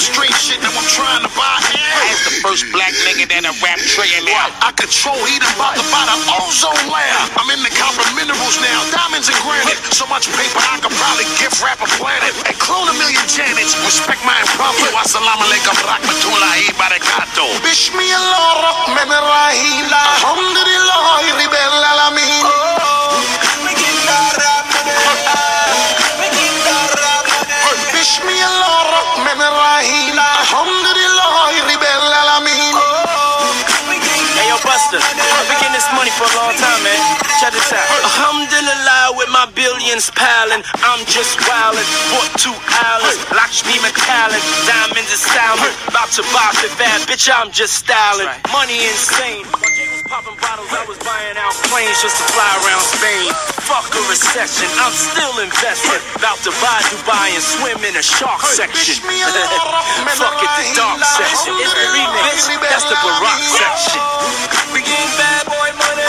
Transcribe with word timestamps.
care. 0.00 0.16
I'm 0.16 0.24
the 0.24 0.32
street 0.32 0.34
shit. 0.40 0.60
Now 0.62 0.72
I'm 0.72 0.88
trying 0.88 1.22
to 1.22 1.32
buy 1.36 1.56
air. 1.76 2.00
As 2.08 2.20
the 2.24 2.34
first 2.40 2.64
black 2.72 2.92
nigga 3.04 3.28
that 3.28 3.44
a 3.44 3.52
rap 3.60 3.80
trillionaire. 3.84 4.50
I 4.64 4.72
control 4.72 5.18
heat. 5.28 5.42
I'm 5.44 5.54
about 5.56 5.76
to 5.76 5.84
buy 5.92 6.04
the 6.08 6.16
ozone 6.40 6.84
layer. 6.88 7.22
I'm 7.36 7.48
in 7.52 7.60
the 7.60 7.72
copper 7.76 8.04
minerals 8.16 8.56
now. 8.60 8.80
Diamonds 8.92 9.28
and 9.28 9.38
granite. 9.44 9.78
So 9.92 10.06
much 10.08 10.28
paper 10.32 10.60
I 10.60 10.80
could 10.80 10.94
probably 10.96 11.28
gift 11.36 11.60
rap 11.60 11.80
a 11.80 11.88
planet. 12.00 12.32
And 12.48 12.56
clone 12.56 12.88
a 12.88 12.96
million 12.96 13.24
janets. 13.28 13.76
Respect 13.84 14.22
my 14.24 14.36
impromptu. 14.40 14.88
Assalamu 14.96 15.44
alaikum 15.44 15.76
rahmatullahi 15.84 16.72
barakatuh. 16.80 17.60
Bismillah 17.64 18.48
rahman 18.64 19.10
rahim. 19.10 19.84
Alhamdulillah 19.90 20.98
rabbil 21.28 21.84
alamin. 21.84 22.44
Oh. 22.46 22.89
Rahim. 29.50 30.14
Alhamdulillah 30.14 31.50
rabbil 31.66 32.14
alamin. 32.22 32.74
Hey, 34.38 34.48
yo, 34.48 34.56
Busta, 34.64 34.96
I've 34.96 35.48
been 35.50 35.58
getting 35.60 35.76
this 35.76 35.90
money 35.92 36.08
for 36.14 36.24
a 36.24 36.34
long 36.38 36.54
time, 36.56 36.80
man. 36.86 36.96
Check 37.42 37.52
this 37.52 37.72
out. 37.74 37.84
Alhamdulillah, 38.08 39.18
with 39.18 39.28
my 39.28 39.44
billions 39.52 40.08
piling, 40.14 40.62
I'm 40.86 41.02
just 41.04 41.36
wildin'. 41.44 41.84
Bought 42.14 42.32
two 42.40 42.56
islands, 42.56 43.20
Lakshmi 43.34 43.76
McAllen, 43.84 44.40
diamonds 44.64 45.10
and 45.10 45.20
styling. 45.20 45.74
About 45.88 46.08
to 46.16 46.22
buy 46.32 46.48
it 46.64 46.72
bad, 46.78 47.04
bitch, 47.10 47.28
I'm 47.28 47.50
just 47.50 47.74
styling. 47.74 48.28
Money 48.52 48.86
insane. 48.86 49.44
While 50.10 50.26
Jay 50.26 50.34
was 50.34 50.42
popping 50.42 50.42
bottles, 50.42 50.74
I 50.74 50.82
was 50.90 50.98
buying 51.06 51.38
out 51.38 51.54
planes 51.70 52.02
just 52.02 52.18
to 52.18 52.26
fly 52.34 52.50
around 52.66 52.82
Spain. 52.82 53.30
Fuck 53.62 53.94
a 53.94 54.02
recession, 54.10 54.66
I'm 54.82 54.90
still 54.90 55.38
investing. 55.38 56.02
About 56.18 56.42
to 56.42 56.50
buy 56.58 56.82
Dubai 56.90 57.38
and 57.38 57.44
swim 57.46 57.78
in 57.86 57.94
a 57.94 58.02
shark 58.02 58.42
section. 58.42 58.98
Fuck 59.06 60.42
it, 60.42 60.50
the 60.58 60.66
dark 60.74 60.98
section. 61.14 61.54
It's 61.62 61.70
the 61.70 61.86
remix, 61.94 62.42
that's 62.58 62.90
the 62.90 62.98
Barack 62.98 63.38
section. 63.54 64.02
We 64.74 64.82
getting 64.82 65.14
bad 65.14 65.46
boy 65.46 65.70
money. 65.78 66.02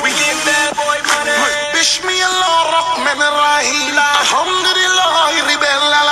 We 0.00 0.16
getting 0.16 0.40
bad 0.48 0.72
boy 0.72 0.96
money. 1.04 1.36
Bismillah 1.76 2.60
rahman 2.72 3.20
rahim. 3.20 3.92
Alhamdulillah 3.92 5.36
rabbil 5.36 5.84
alamin. 5.84 6.08
We 6.08 6.09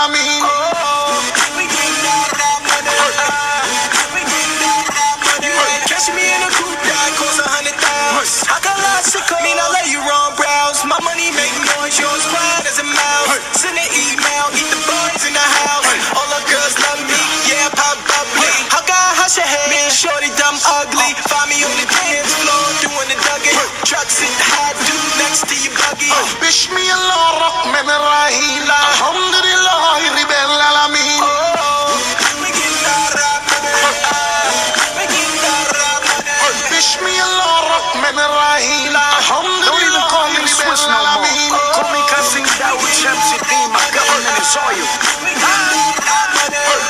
make 11.89 11.97
noise, 11.97 12.01
yours 12.01 12.25
quiet 12.29 12.67
as 12.69 12.79
a 12.79 12.85
mouse. 12.85 13.41
Send 13.57 13.77
an 13.77 13.89
email, 13.97 14.47
eat 14.53 14.69
the 14.69 14.81
boys 14.85 15.23
in 15.25 15.33
the 15.33 15.41
house. 15.41 15.89
All 16.17 16.29
the 16.29 16.43
girls 16.49 16.77
love 16.85 17.01
me, 17.01 17.21
yeah, 17.49 17.69
pop 17.73 17.97
bubbly. 18.05 18.53
How 18.69 18.83
can 18.85 18.97
I 18.97 19.13
hush 19.17 19.37
your 19.37 19.49
head? 19.49 19.69
Me 19.73 19.81
shorty 19.89 20.29
dumb 20.37 20.57
ugly. 20.81 21.17
Uh. 21.17 21.29
Find 21.33 21.49
me 21.49 21.65
on 21.65 21.75
the 21.81 21.89
dance 21.89 22.33
floor 22.45 22.65
doing 22.85 23.09
the 23.09 23.19
duggan. 23.25 23.57
Trucks 23.89 24.21
in 24.21 24.29
the 24.29 24.47
hot 24.53 24.77
dude 24.85 25.13
next 25.17 25.49
to 25.49 25.57
your 25.57 25.73
buggy. 25.81 26.13
Bismillah 26.45 27.41
rahman 27.41 27.89
rahim. 27.89 28.65
Uh. 28.69 28.77
Alhamdulillah 28.77 29.77
is 44.49 44.57
oil. 44.57 44.89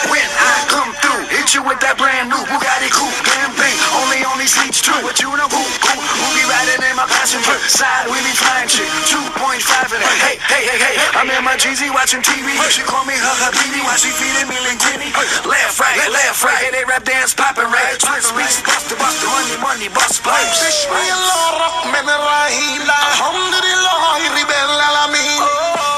When 0.07 0.29
I 0.31 0.55
come 0.71 0.95
through, 1.03 1.27
hit 1.27 1.59
you 1.59 1.67
with 1.67 1.83
that 1.83 1.99
brand 1.99 2.31
new 2.31 2.39
Bugatti 2.47 2.87
coupe 2.95 3.19
campaign. 3.27 3.75
Only 3.99 4.23
on 4.23 4.39
these 4.39 4.55
seats 4.55 4.79
too. 4.79 4.95
But 5.03 5.19
you 5.19 5.27
know 5.35 5.51
who, 5.51 5.59
who, 5.59 5.95
who 5.99 6.27
be 6.39 6.45
riding 6.47 6.79
in 6.87 6.95
my 6.95 7.09
passenger 7.11 7.59
side? 7.67 8.07
We 8.07 8.23
be 8.23 8.31
flying 8.31 8.71
shit. 8.71 8.87
2.5 9.11 9.59
in 9.91 9.99
it. 9.99 10.07
Hey, 10.23 10.39
hey, 10.39 10.63
hey, 10.71 10.79
hey. 10.79 11.19
I'm 11.19 11.27
in 11.27 11.43
my 11.43 11.59
Jeezy 11.59 11.91
watching 11.91 12.23
TV. 12.23 12.55
She 12.71 12.87
call 12.87 13.03
me 13.11 13.19
her 13.19 13.35
habibi 13.43 13.83
while 13.83 13.99
she 13.99 14.15
feeding 14.15 14.47
me 14.47 14.55
linguine. 14.63 15.11
Left, 15.43 15.75
right, 15.83 15.99
left, 16.15 16.39
right. 16.47 16.63
Hey, 16.63 16.71
they 16.71 16.87
rap 16.87 17.03
dance 17.03 17.35
popping 17.35 17.67
right. 17.75 17.99
Twin 17.99 18.23
speaks, 18.23 18.63
bust 18.63 18.87
the 18.87 18.95
bust 19.03 19.19
the 19.19 19.27
money, 19.27 19.59
money, 19.59 19.89
bust 19.91 20.23
pipes. 20.23 20.63
Bismillah 20.63 21.59
rahman 21.59 22.07
rahim. 22.07 22.87
Alhamdulillah 22.87 23.99
rabbil 24.31 24.79
alamin. 24.79 25.43
We 25.43 25.43
oh. 25.43 25.98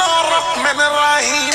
Bismillah 0.00 0.30
rahman 0.32 0.78
rahim. 0.96 1.49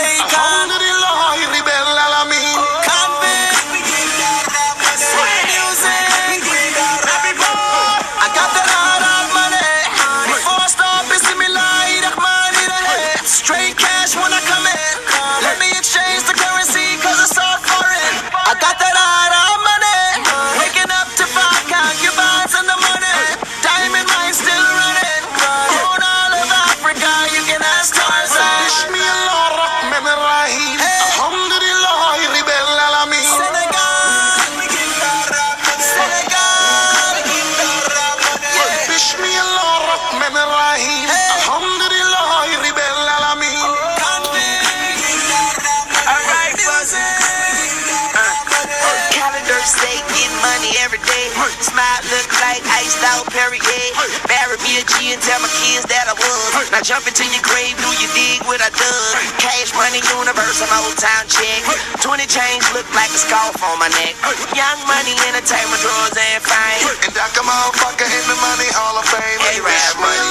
Jump 56.85 57.09
into 57.09 57.25
your 57.33 57.41
grave, 57.41 57.73
do 57.81 57.89
you 57.97 58.05
dig 58.13 58.37
what 58.45 58.61
I 58.61 58.69
done? 58.69 59.17
Cash 59.41 59.73
money 59.73 60.05
universe, 60.05 60.61
an 60.61 60.69
old 60.69 60.93
town 61.01 61.25
check. 61.25 61.65
20 61.97 62.29
chains 62.29 62.61
look 62.77 62.85
like 62.93 63.09
a 63.09 63.17
scarf 63.17 63.57
on 63.65 63.81
my 63.81 63.89
neck. 63.97 64.13
Young 64.53 64.77
money, 64.85 65.17
entertainment, 65.25 65.81
drugs, 65.81 66.13
and 66.13 66.45
fame. 66.45 66.85
And 67.09 67.13
Dr. 67.17 67.41
Motherfucker 67.41 68.05
in 68.05 68.25
the 68.29 68.37
money 68.37 68.69
hall 68.69 69.01
of 69.01 69.05
fame. 69.09 69.39
Hey, 69.41 69.57
rap 69.65 69.97
money. 69.97 70.29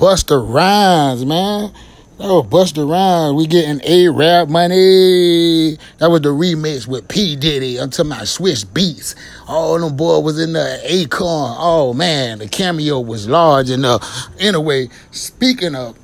Busta 0.00 0.42
Rhymes, 0.42 1.26
man. 1.26 1.74
That 2.16 2.28
was 2.28 2.46
Busta 2.46 2.88
Rhymes. 2.90 3.34
We 3.34 3.46
getting 3.46 3.84
Arab 3.84 4.48
money. 4.48 5.76
That 5.98 6.10
was 6.10 6.22
the 6.22 6.30
remix 6.30 6.86
with 6.86 7.06
P. 7.06 7.36
Diddy 7.36 7.78
I'm 7.78 7.90
talking 7.90 8.08
my 8.08 8.22
Swizz 8.22 8.64
Beatz. 8.64 9.14
All 9.46 9.78
them 9.78 9.98
boy 9.98 10.20
was 10.20 10.40
in 10.40 10.54
the 10.54 10.80
Acorn. 10.84 11.54
Oh 11.58 11.92
man, 11.92 12.38
the 12.38 12.48
cameo 12.48 12.98
was 12.98 13.28
large 13.28 13.68
enough. 13.68 14.02
Anyway, 14.38 14.88
speaking 15.10 15.74
of 15.74 15.98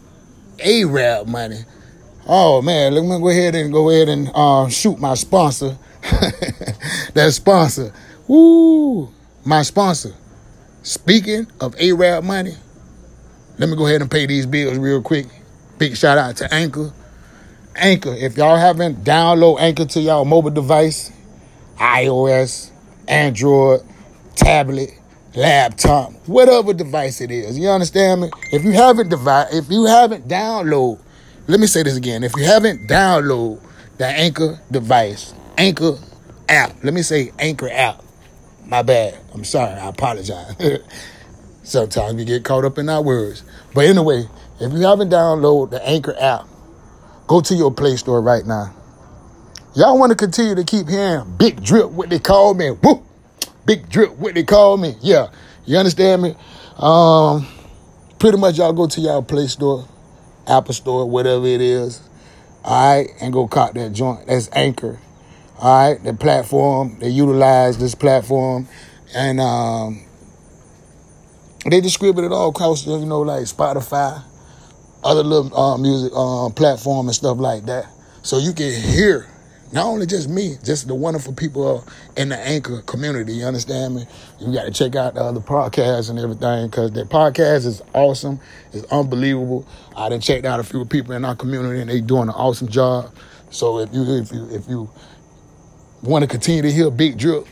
Arab 0.62 1.26
money. 1.26 1.64
Oh 2.26 2.60
man, 2.60 2.92
let 2.92 3.02
me 3.02 3.18
go 3.18 3.30
ahead 3.30 3.54
and 3.54 3.72
go 3.72 3.88
ahead 3.88 4.10
and 4.10 4.30
uh, 4.34 4.68
shoot 4.68 4.98
my 4.98 5.14
sponsor. 5.14 5.78
that 7.14 7.30
sponsor. 7.32 7.94
Woo! 8.28 9.08
My 9.42 9.62
sponsor. 9.62 10.12
Speaking 10.82 11.46
of 11.60 11.74
Arab 11.80 12.24
money, 12.24 12.56
let 13.58 13.68
me 13.68 13.76
go 13.76 13.86
ahead 13.86 14.02
and 14.02 14.10
pay 14.10 14.26
these 14.26 14.46
bills 14.46 14.78
real 14.78 15.02
quick. 15.02 15.26
Big 15.78 15.96
shout 15.96 16.18
out 16.18 16.36
to 16.36 16.52
Anchor. 16.52 16.92
Anchor, 17.74 18.14
if 18.14 18.36
y'all 18.36 18.56
haven't 18.56 19.04
download 19.04 19.60
Anchor 19.60 19.84
to 19.84 20.00
y'all 20.00 20.24
mobile 20.24 20.50
device, 20.50 21.12
iOS, 21.76 22.70
Android, 23.06 23.82
tablet, 24.34 24.90
laptop, 25.34 26.12
whatever 26.26 26.72
device 26.72 27.20
it 27.20 27.30
is. 27.30 27.58
You 27.58 27.68
understand 27.68 28.22
me? 28.22 28.30
If 28.52 28.64
you 28.64 28.72
haven't 28.72 29.10
devi- 29.10 29.56
if 29.56 29.70
you 29.70 29.84
haven't 29.84 30.26
download, 30.28 30.98
let 31.46 31.60
me 31.60 31.66
say 31.66 31.82
this 31.82 31.96
again. 31.96 32.24
If 32.24 32.34
you 32.36 32.44
haven't 32.44 32.88
download 32.88 33.60
the 33.98 34.06
Anchor 34.06 34.58
device, 34.70 35.34
Anchor 35.58 35.98
app. 36.48 36.72
Let 36.82 36.94
me 36.94 37.02
say 37.02 37.32
Anchor 37.38 37.68
app. 37.70 38.02
My 38.64 38.82
bad. 38.82 39.18
I'm 39.32 39.44
sorry. 39.44 39.72
I 39.72 39.88
apologize. 39.88 40.54
Sometimes 41.66 42.14
we 42.14 42.24
get 42.24 42.44
caught 42.44 42.64
up 42.64 42.78
in 42.78 42.88
our 42.88 43.02
words. 43.02 43.42
But 43.74 43.86
anyway, 43.86 44.28
if 44.60 44.72
you 44.72 44.82
haven't 44.82 45.10
downloaded 45.10 45.70
the 45.70 45.84
Anchor 45.84 46.14
app, 46.16 46.46
go 47.26 47.40
to 47.40 47.54
your 47.56 47.74
Play 47.74 47.96
Store 47.96 48.22
right 48.22 48.46
now. 48.46 48.72
Y'all 49.74 49.98
want 49.98 50.10
to 50.10 50.16
continue 50.16 50.54
to 50.54 50.62
keep 50.62 50.88
hearing 50.88 51.36
Big 51.36 51.60
Drip, 51.64 51.90
what 51.90 52.08
they 52.08 52.20
call 52.20 52.54
me. 52.54 52.68
Whoop! 52.70 53.02
Big 53.64 53.88
Drip, 53.88 54.16
what 54.16 54.36
they 54.36 54.44
call 54.44 54.76
me. 54.76 54.94
Yeah, 55.00 55.32
you 55.64 55.76
understand 55.76 56.22
me? 56.22 56.36
Um, 56.78 57.48
pretty 58.20 58.38
much 58.38 58.58
y'all 58.58 58.72
go 58.72 58.86
to 58.86 59.00
y'all 59.00 59.24
Play 59.24 59.48
Store, 59.48 59.88
Apple 60.46 60.72
Store, 60.72 61.10
whatever 61.10 61.46
it 61.46 61.60
is. 61.60 62.00
All 62.62 62.96
right, 62.96 63.10
and 63.20 63.32
go 63.32 63.48
cop 63.48 63.74
that 63.74 63.92
joint. 63.92 64.28
That's 64.28 64.48
Anchor. 64.52 65.00
All 65.58 65.90
right, 65.90 66.04
the 66.04 66.14
platform 66.14 67.00
they 67.00 67.08
utilize 67.08 67.76
this 67.78 67.96
platform, 67.96 68.68
and 69.16 69.40
um, 69.40 70.05
they 71.70 71.80
distribute 71.80 72.24
it 72.24 72.32
all 72.32 72.50
across, 72.50 72.86
you 72.86 73.04
know, 73.06 73.20
like 73.20 73.42
Spotify, 73.42 74.22
other 75.04 75.22
little 75.22 75.56
uh, 75.56 75.78
music 75.78 76.12
um, 76.14 76.52
platform 76.52 77.06
and 77.06 77.14
stuff 77.14 77.38
like 77.38 77.66
that. 77.66 77.86
So 78.22 78.38
you 78.38 78.52
can 78.52 78.72
hear 78.72 79.28
not 79.72 79.86
only 79.86 80.06
just 80.06 80.28
me, 80.28 80.56
just 80.64 80.86
the 80.86 80.94
wonderful 80.94 81.32
people 81.32 81.86
in 82.16 82.28
the 82.28 82.36
Anchor 82.38 82.82
community. 82.82 83.34
You 83.34 83.46
understand 83.46 83.96
me? 83.96 84.06
You 84.40 84.52
got 84.52 84.64
to 84.64 84.70
check 84.70 84.94
out 84.94 85.14
the 85.14 85.20
other 85.20 85.40
podcasts 85.40 86.08
and 86.08 86.18
everything 86.18 86.68
because 86.68 86.92
their 86.92 87.04
podcast 87.04 87.66
is 87.66 87.82
awesome. 87.92 88.40
It's 88.72 88.84
unbelievable. 88.92 89.66
I 89.96 90.08
done 90.08 90.20
checked 90.20 90.44
out 90.44 90.60
a 90.60 90.64
few 90.64 90.84
people 90.84 91.14
in 91.14 91.24
our 91.24 91.36
community 91.36 91.80
and 91.80 91.90
they 91.90 92.00
doing 92.00 92.28
an 92.28 92.34
awesome 92.34 92.68
job. 92.68 93.12
So 93.50 93.78
if 93.78 93.92
you 93.92 94.02
if 94.04 94.32
you 94.32 94.48
if 94.50 94.68
you 94.68 94.90
want 96.02 96.22
to 96.22 96.28
continue 96.28 96.62
to 96.62 96.70
hear 96.70 96.90
Big 96.90 97.18
Drip, 97.18 97.46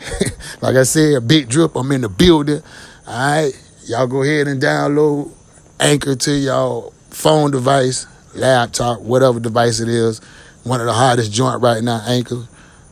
like 0.60 0.76
I 0.76 0.82
said, 0.82 1.26
Big 1.26 1.48
Drip, 1.48 1.76
I'm 1.76 1.90
in 1.92 2.02
the 2.02 2.08
building. 2.08 2.62
All 3.06 3.42
right, 3.42 3.52
y'all 3.84 4.06
go 4.06 4.22
ahead 4.22 4.48
and 4.48 4.62
download 4.62 5.30
Anchor 5.78 6.16
to 6.16 6.32
y'all 6.32 6.94
phone 7.10 7.50
device, 7.50 8.06
laptop, 8.34 9.00
whatever 9.02 9.38
device 9.38 9.80
it 9.80 9.90
is. 9.90 10.22
One 10.62 10.80
of 10.80 10.86
the 10.86 10.94
hottest 10.94 11.30
joint 11.30 11.60
right 11.60 11.82
now, 11.82 12.00
Anchor, 12.06 12.48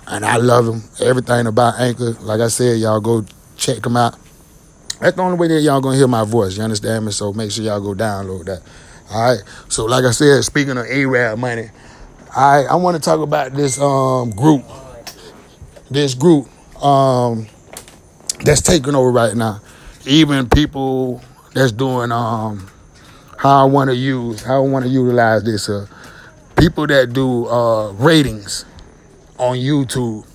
and 0.07 0.23
I 0.27 0.37
love 0.37 0.67
them. 0.67 0.83
Everything 1.01 1.47
about 1.47 1.81
Anchor, 1.81 2.11
like 2.21 2.43
I 2.43 2.49
said, 2.49 2.79
y'all 2.79 3.01
go 3.01 3.25
check 3.57 3.83
them 3.83 3.97
out. 3.97 4.15
That's 5.01 5.17
the 5.17 5.23
only 5.23 5.39
way 5.39 5.49
that 5.49 5.63
y'all 5.63 5.81
gonna 5.81 5.97
hear 5.97 6.07
my 6.09 6.25
voice. 6.27 6.59
You 6.59 6.63
understand 6.63 7.07
me? 7.07 7.13
So 7.13 7.33
make 7.33 7.51
sure 7.51 7.65
y'all 7.65 7.81
go 7.81 7.95
download 7.95 8.45
that. 8.45 8.61
All 9.11 9.31
right. 9.33 9.43
So 9.71 9.87
like 9.87 10.05
I 10.05 10.11
said, 10.11 10.45
speaking 10.45 10.77
of 10.77 10.85
Arab 10.85 11.39
money, 11.39 11.71
I 12.37 12.65
I 12.65 12.75
want 12.75 12.99
to 12.99 13.03
talk 13.03 13.21
about 13.21 13.55
this 13.55 13.81
um 13.81 14.29
group, 14.33 14.63
this 15.91 16.13
group 16.13 16.49
um 16.85 17.47
that's 18.45 18.61
taking 18.61 18.95
over 18.95 19.11
right 19.11 19.35
now. 19.35 19.63
Even 20.07 20.49
people 20.49 21.23
that's 21.55 21.73
doing 21.73 22.11
um 22.13 22.69
how 23.39 23.63
I 23.63 23.65
want 23.65 23.91
to 23.91 23.97
use, 23.97 24.43
how 24.43 24.65
I 24.65 24.69
want 24.69 24.85
to 24.85 24.91
utilize 24.91 25.45
this. 25.45 25.69
Uh, 25.69 25.87
people 26.57 26.87
that 26.87 27.13
do 27.13 27.47
uh 27.47 27.93
ratings 27.93 28.65
on 29.39 29.57
YouTube 29.57 30.27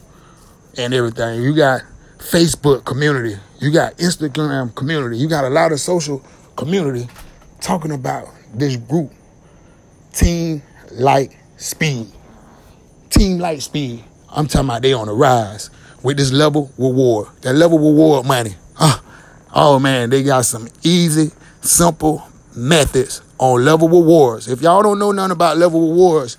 and 0.77 0.93
everything. 0.93 1.41
You 1.41 1.55
got 1.55 1.81
Facebook 2.17 2.85
community, 2.85 3.37
you 3.59 3.71
got 3.71 3.97
Instagram 3.97 4.73
community, 4.75 5.17
you 5.17 5.27
got 5.27 5.45
a 5.45 5.49
lot 5.49 5.71
of 5.71 5.79
social 5.79 6.23
community 6.55 7.07
talking 7.61 7.91
about 7.91 8.27
this 8.53 8.75
group, 8.75 9.11
Team 10.13 10.61
Light 10.91 11.35
Speed. 11.57 12.07
Team 13.09 13.39
Light 13.39 13.61
Speed. 13.61 14.03
I'm 14.29 14.47
talking 14.47 14.69
about 14.69 14.81
they 14.81 14.93
on 14.93 15.07
the 15.07 15.13
rise 15.13 15.69
with 16.03 16.17
this 16.17 16.31
level 16.31 16.71
reward. 16.77 17.29
That 17.41 17.53
level 17.53 17.79
reward 17.79 18.25
money. 18.25 18.55
Huh. 18.75 18.99
Oh 19.59 19.79
man, 19.79 20.11
they 20.11 20.21
got 20.21 20.45
some 20.45 20.67
easy, 20.83 21.31
simple 21.61 22.21
methods 22.55 23.23
on 23.39 23.65
level 23.65 23.89
rewards. 23.89 24.47
If 24.47 24.61
y'all 24.61 24.83
don't 24.83 24.99
know 24.99 25.11
nothing 25.11 25.31
about 25.31 25.57
level 25.57 25.81
rewards, 25.81 26.37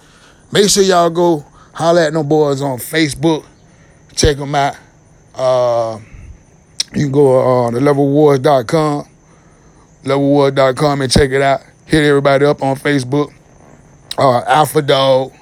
make 0.53 0.69
sure 0.71 0.85
y'all 0.85 1.11
go 1.11 1.45
holler 1.73 2.03
at 2.03 2.13
them 2.13 2.29
boys 2.29 2.63
on 2.63 2.79
Facebook. 2.79 3.45
Check 4.15 4.37
them 4.37 4.55
out. 4.55 4.77
Uh, 5.35 5.99
you 6.95 7.07
can 7.07 7.11
go 7.11 7.41
on 7.41 7.75
uh, 7.75 7.81
the 7.81 7.85
levelrewards.com, 7.85 9.09
levelrewards.com 10.05 11.03
and 11.03 11.11
check 11.11 11.31
it 11.33 11.43
out. 11.43 11.63
Hit 11.87 12.05
everybody 12.05 12.45
up 12.45 12.63
on 12.63 12.77
Facebook. 12.77 13.33
Uh, 14.17 14.43
Alpha 14.47 14.81
Dog, 14.81 15.33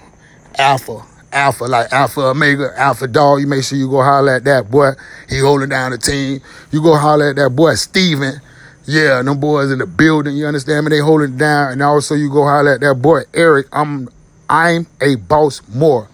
Alpha, 0.57 1.03
Alpha, 1.37 1.65
like 1.65 1.93
Alpha 1.93 2.21
Omega, 2.23 2.73
Alpha 2.77 3.07
Dog. 3.07 3.41
You 3.41 3.47
make 3.47 3.63
sure 3.63 3.77
you 3.77 3.91
go 3.91 4.03
holler 4.03 4.37
at 4.37 4.45
that 4.45 4.71
boy. 4.71 4.93
He 5.29 5.39
holding 5.39 5.69
down 5.69 5.91
the 5.91 5.99
team. 5.99 6.41
You 6.73 6.83
go 6.83 6.97
holler 6.97 7.31
at 7.31 7.37
that 7.37 7.51
boy, 7.51 7.75
Steven. 7.75 8.41
Yeah, 8.87 9.21
them 9.21 9.39
boys 9.39 9.71
in 9.71 9.79
the 9.79 9.87
building. 9.87 10.35
You 10.35 10.47
understand 10.47 10.87
me? 10.87 10.91
They 10.91 11.01
holding 11.01 11.37
down. 11.37 11.73
And 11.73 11.83
also 11.83 12.15
you 12.15 12.31
go 12.31 12.45
holler 12.45 12.75
at 12.75 12.81
that 12.81 12.95
boy, 13.03 13.23
Erik. 13.35 13.67
I'm 13.71 14.09
I'm 14.49 14.87
a 15.03 15.17
boss 15.17 15.61
Moore. 15.75 16.09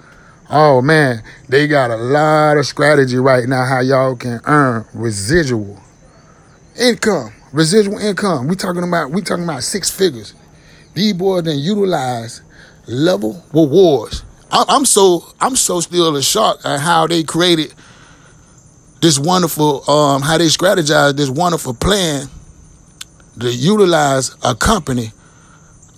Oh 0.50 0.82
man, 0.82 1.22
they 1.48 1.69
got 1.69 1.92
a 1.92 1.96
lot 1.96 2.58
of 2.58 2.66
strategy 2.66 3.16
right 3.16 3.48
now 3.48 3.64
how 3.64 3.80
y'all 3.80 4.16
can 4.16 4.40
earn 4.44 4.86
residual 4.92 5.80
income. 6.78 7.32
Residual 7.52 7.98
income. 7.98 8.48
We 8.48 8.56
talking 8.56 8.82
about 8.82 9.12
we 9.12 9.22
talking 9.22 9.44
about 9.44 9.62
six 9.62 9.88
figures. 9.88 10.34
These 10.94 11.12
boys 11.12 11.44
then 11.44 11.58
utilize 11.60 12.42
level 12.88 13.44
rewards. 13.55 14.24
I'm 14.53 14.85
so 14.85 15.25
I'm 15.41 15.56
so 15.56 15.81
still 15.81 16.15
in 16.15 16.23
shock 16.23 16.61
at 16.65 16.81
how 16.81 17.06
they 17.06 17.23
created 17.23 17.75
this 19.01 19.19
wonderful 19.19 19.89
um 19.91 20.23
how 20.23 20.39
they 20.39 20.47
strategized 20.47 21.17
this 21.17 21.31
wonderful 21.31 21.75
plan 21.75 22.29
to 23.41 23.53
utilize 23.53 24.35
a 24.44 24.55
company. 24.55 25.13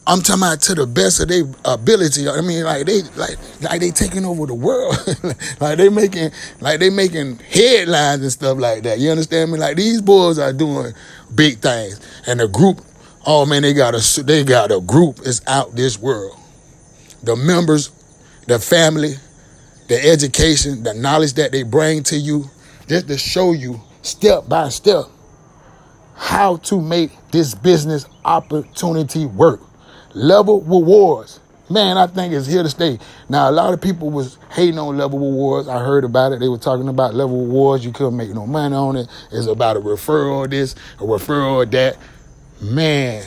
I'm 0.06 0.20
talking 0.20 0.42
about 0.42 0.60
to 0.62 0.74
the 0.74 0.86
best 0.86 1.20
of 1.20 1.28
their 1.28 1.44
ability. 1.64 2.28
I 2.28 2.42
mean, 2.42 2.64
like 2.64 2.86
they 2.86 3.02
like 3.16 3.38
like 3.62 3.80
they 3.80 3.90
taking 3.90 4.24
over 4.24 4.46
the 4.46 4.54
world. 4.54 4.96
like 5.60 5.78
they 5.78 5.88
making 5.88 6.30
like 6.60 6.78
they 6.78 6.90
making 6.90 7.38
headlines 7.38 8.20
and 8.20 8.30
stuff 8.30 8.58
like 8.58 8.82
that. 8.82 8.98
You 8.98 9.10
understand 9.10 9.50
me? 9.50 9.58
Like 9.58 9.76
these 9.76 10.02
boys 10.02 10.38
are 10.38 10.52
doing 10.52 10.92
big 11.34 11.58
things, 11.58 12.00
and 12.26 12.38
the 12.38 12.48
group. 12.48 12.82
Oh 13.26 13.46
man, 13.46 13.62
they 13.62 13.72
got 13.72 13.94
a 13.94 14.22
they 14.22 14.44
got 14.44 14.70
a 14.70 14.80
group 14.80 15.20
is 15.20 15.40
out 15.46 15.74
this 15.74 15.98
world. 15.98 16.38
The 17.22 17.36
members, 17.36 17.90
the 18.46 18.58
family, 18.58 19.14
the 19.88 20.04
education, 20.10 20.82
the 20.82 20.94
knowledge 20.94 21.34
that 21.34 21.52
they 21.52 21.62
bring 21.62 22.02
to 22.04 22.16
you, 22.16 22.44
just 22.88 23.08
to 23.08 23.18
show 23.18 23.52
you 23.52 23.80
step 24.02 24.48
by 24.48 24.68
step 24.68 25.06
how 26.14 26.56
to 26.56 26.80
make 26.80 27.10
this 27.32 27.54
business 27.54 28.06
opportunity 28.24 29.26
work. 29.26 29.60
Level 30.14 30.60
rewards. 30.62 31.40
Man, 31.70 31.96
I 31.96 32.06
think 32.06 32.32
it's 32.34 32.46
here 32.46 32.62
to 32.62 32.68
stay. 32.68 32.98
Now, 33.28 33.48
a 33.48 33.52
lot 33.52 33.72
of 33.72 33.80
people 33.80 34.10
was 34.10 34.38
hating 34.52 34.78
on 34.78 34.98
level 34.98 35.18
rewards. 35.18 35.66
I 35.66 35.78
heard 35.78 36.04
about 36.04 36.32
it. 36.32 36.40
They 36.40 36.48
were 36.48 36.58
talking 36.58 36.88
about 36.88 37.14
level 37.14 37.46
rewards. 37.46 37.84
You 37.84 37.90
couldn't 37.90 38.16
make 38.16 38.30
no 38.30 38.46
money 38.46 38.74
on 38.74 38.96
it. 38.96 39.08
It's 39.32 39.46
about 39.46 39.76
a 39.76 39.80
referral 39.80 40.48
this, 40.48 40.74
a 40.98 41.04
referral 41.04 41.68
that. 41.70 41.96
Man, 42.60 43.24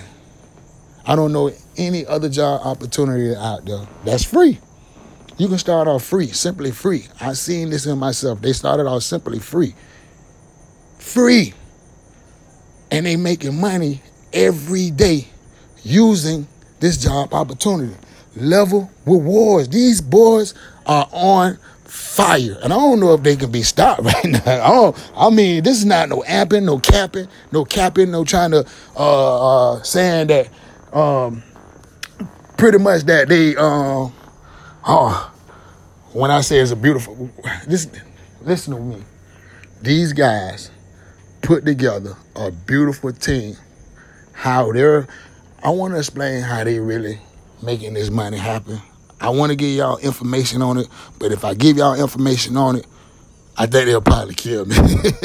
I 1.05 1.15
don't 1.15 1.33
know 1.33 1.51
any 1.77 2.05
other 2.05 2.29
job 2.29 2.61
opportunity 2.63 3.35
out 3.35 3.65
there 3.65 3.85
that's 4.05 4.23
free. 4.23 4.59
You 5.37 5.47
can 5.47 5.57
start 5.57 5.87
off 5.87 6.03
free, 6.03 6.27
simply 6.27 6.71
free. 6.71 7.07
I 7.21 7.33
seen 7.33 7.69
this 7.69 7.85
in 7.85 7.97
myself. 7.99 8.41
They 8.41 8.53
started 8.53 8.87
off 8.87 9.03
simply 9.03 9.39
free. 9.39 9.75
Free 10.97 11.53
and 12.91 13.05
they 13.05 13.15
making 13.15 13.59
money 13.59 14.01
every 14.33 14.91
day 14.91 15.27
using 15.83 16.47
this 16.79 16.97
job 16.97 17.33
opportunity. 17.33 17.95
Level 18.35 18.91
rewards. 19.05 19.69
These 19.69 20.01
boys 20.01 20.53
are 20.85 21.07
on 21.11 21.57
fire, 21.85 22.57
and 22.61 22.71
I 22.71 22.75
don't 22.75 22.99
know 22.99 23.13
if 23.13 23.23
they 23.23 23.35
can 23.35 23.51
be 23.51 23.63
stopped 23.63 24.01
right 24.03 24.25
now. 24.25 24.41
I, 24.45 24.67
don't, 24.69 25.11
I 25.15 25.29
mean, 25.29 25.63
this 25.63 25.77
is 25.77 25.85
not 25.85 26.09
no 26.09 26.21
amping, 26.27 26.63
no 26.63 26.79
capping, 26.79 27.27
no 27.51 27.65
capping, 27.65 28.11
no 28.11 28.23
trying 28.23 28.51
to 28.51 28.65
uh, 28.95 29.73
uh 29.75 29.83
saying 29.83 30.27
that 30.27 30.49
um 30.93 31.43
pretty 32.57 32.77
much 32.77 33.03
that 33.03 33.27
they 33.27 33.55
um 33.55 34.13
oh 34.87 35.31
when 36.13 36.31
I 36.31 36.41
say 36.41 36.59
it's 36.59 36.71
a 36.71 36.75
beautiful 36.75 37.29
this 37.67 37.87
listen 38.41 38.73
to 38.73 38.79
me. 38.79 39.03
These 39.81 40.13
guys 40.13 40.71
put 41.41 41.65
together 41.65 42.15
a 42.35 42.51
beautiful 42.51 43.11
team. 43.11 43.55
How 44.33 44.71
they're, 44.71 45.07
I 45.63 45.69
want 45.69 45.93
to 45.93 45.99
explain 45.99 46.41
how 46.41 46.63
they 46.63 46.79
really 46.79 47.19
making 47.61 47.93
this 47.93 48.09
money 48.09 48.37
happen. 48.37 48.79
I 49.19 49.29
want 49.29 49.49
to 49.51 49.55
give 49.55 49.75
y'all 49.75 49.97
information 49.97 50.61
on 50.61 50.77
it, 50.77 50.87
but 51.19 51.31
if 51.31 51.43
I 51.43 51.55
give 51.55 51.77
y'all 51.77 51.99
information 51.99 52.55
on 52.55 52.77
it, 52.77 52.85
I 53.57 53.65
think 53.65 53.87
they'll 53.87 54.01
probably 54.01 54.35
kill 54.35 54.65
me. 54.65 54.75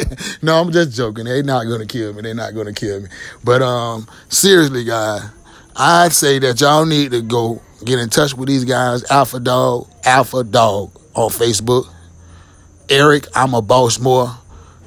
no, 0.43 0.61
I'm 0.61 0.73
just 0.73 0.97
joking. 0.97 1.25
They're 1.27 1.43
not 1.43 1.65
gonna 1.65 1.87
kill 1.87 2.15
me. 2.15 2.23
They're 2.23 2.35
not 2.35 2.55
gonna 2.55 2.73
kill 2.73 3.03
me. 3.03 3.09
But 3.45 3.61
um, 3.61 4.09
seriously, 4.31 4.85
guys, 4.85 5.23
I'd 5.77 6.13
say 6.13 6.39
that 6.39 6.59
y'all 6.61 6.87
need 6.87 7.11
to 7.11 7.21
go 7.21 7.61
get 7.85 7.99
in 7.99 8.09
touch 8.09 8.35
with 8.35 8.49
these 8.49 8.65
guys. 8.65 9.09
Alpha 9.11 9.41
Dog, 9.41 9.89
Alpha 10.05 10.45
Dog 10.45 10.91
on 11.15 11.31
Facebook. 11.31 11.87
Erik, 12.89 13.27
I'm 13.35 13.55
a 13.55 13.63
boss 13.63 13.99
Moore. 13.99 14.31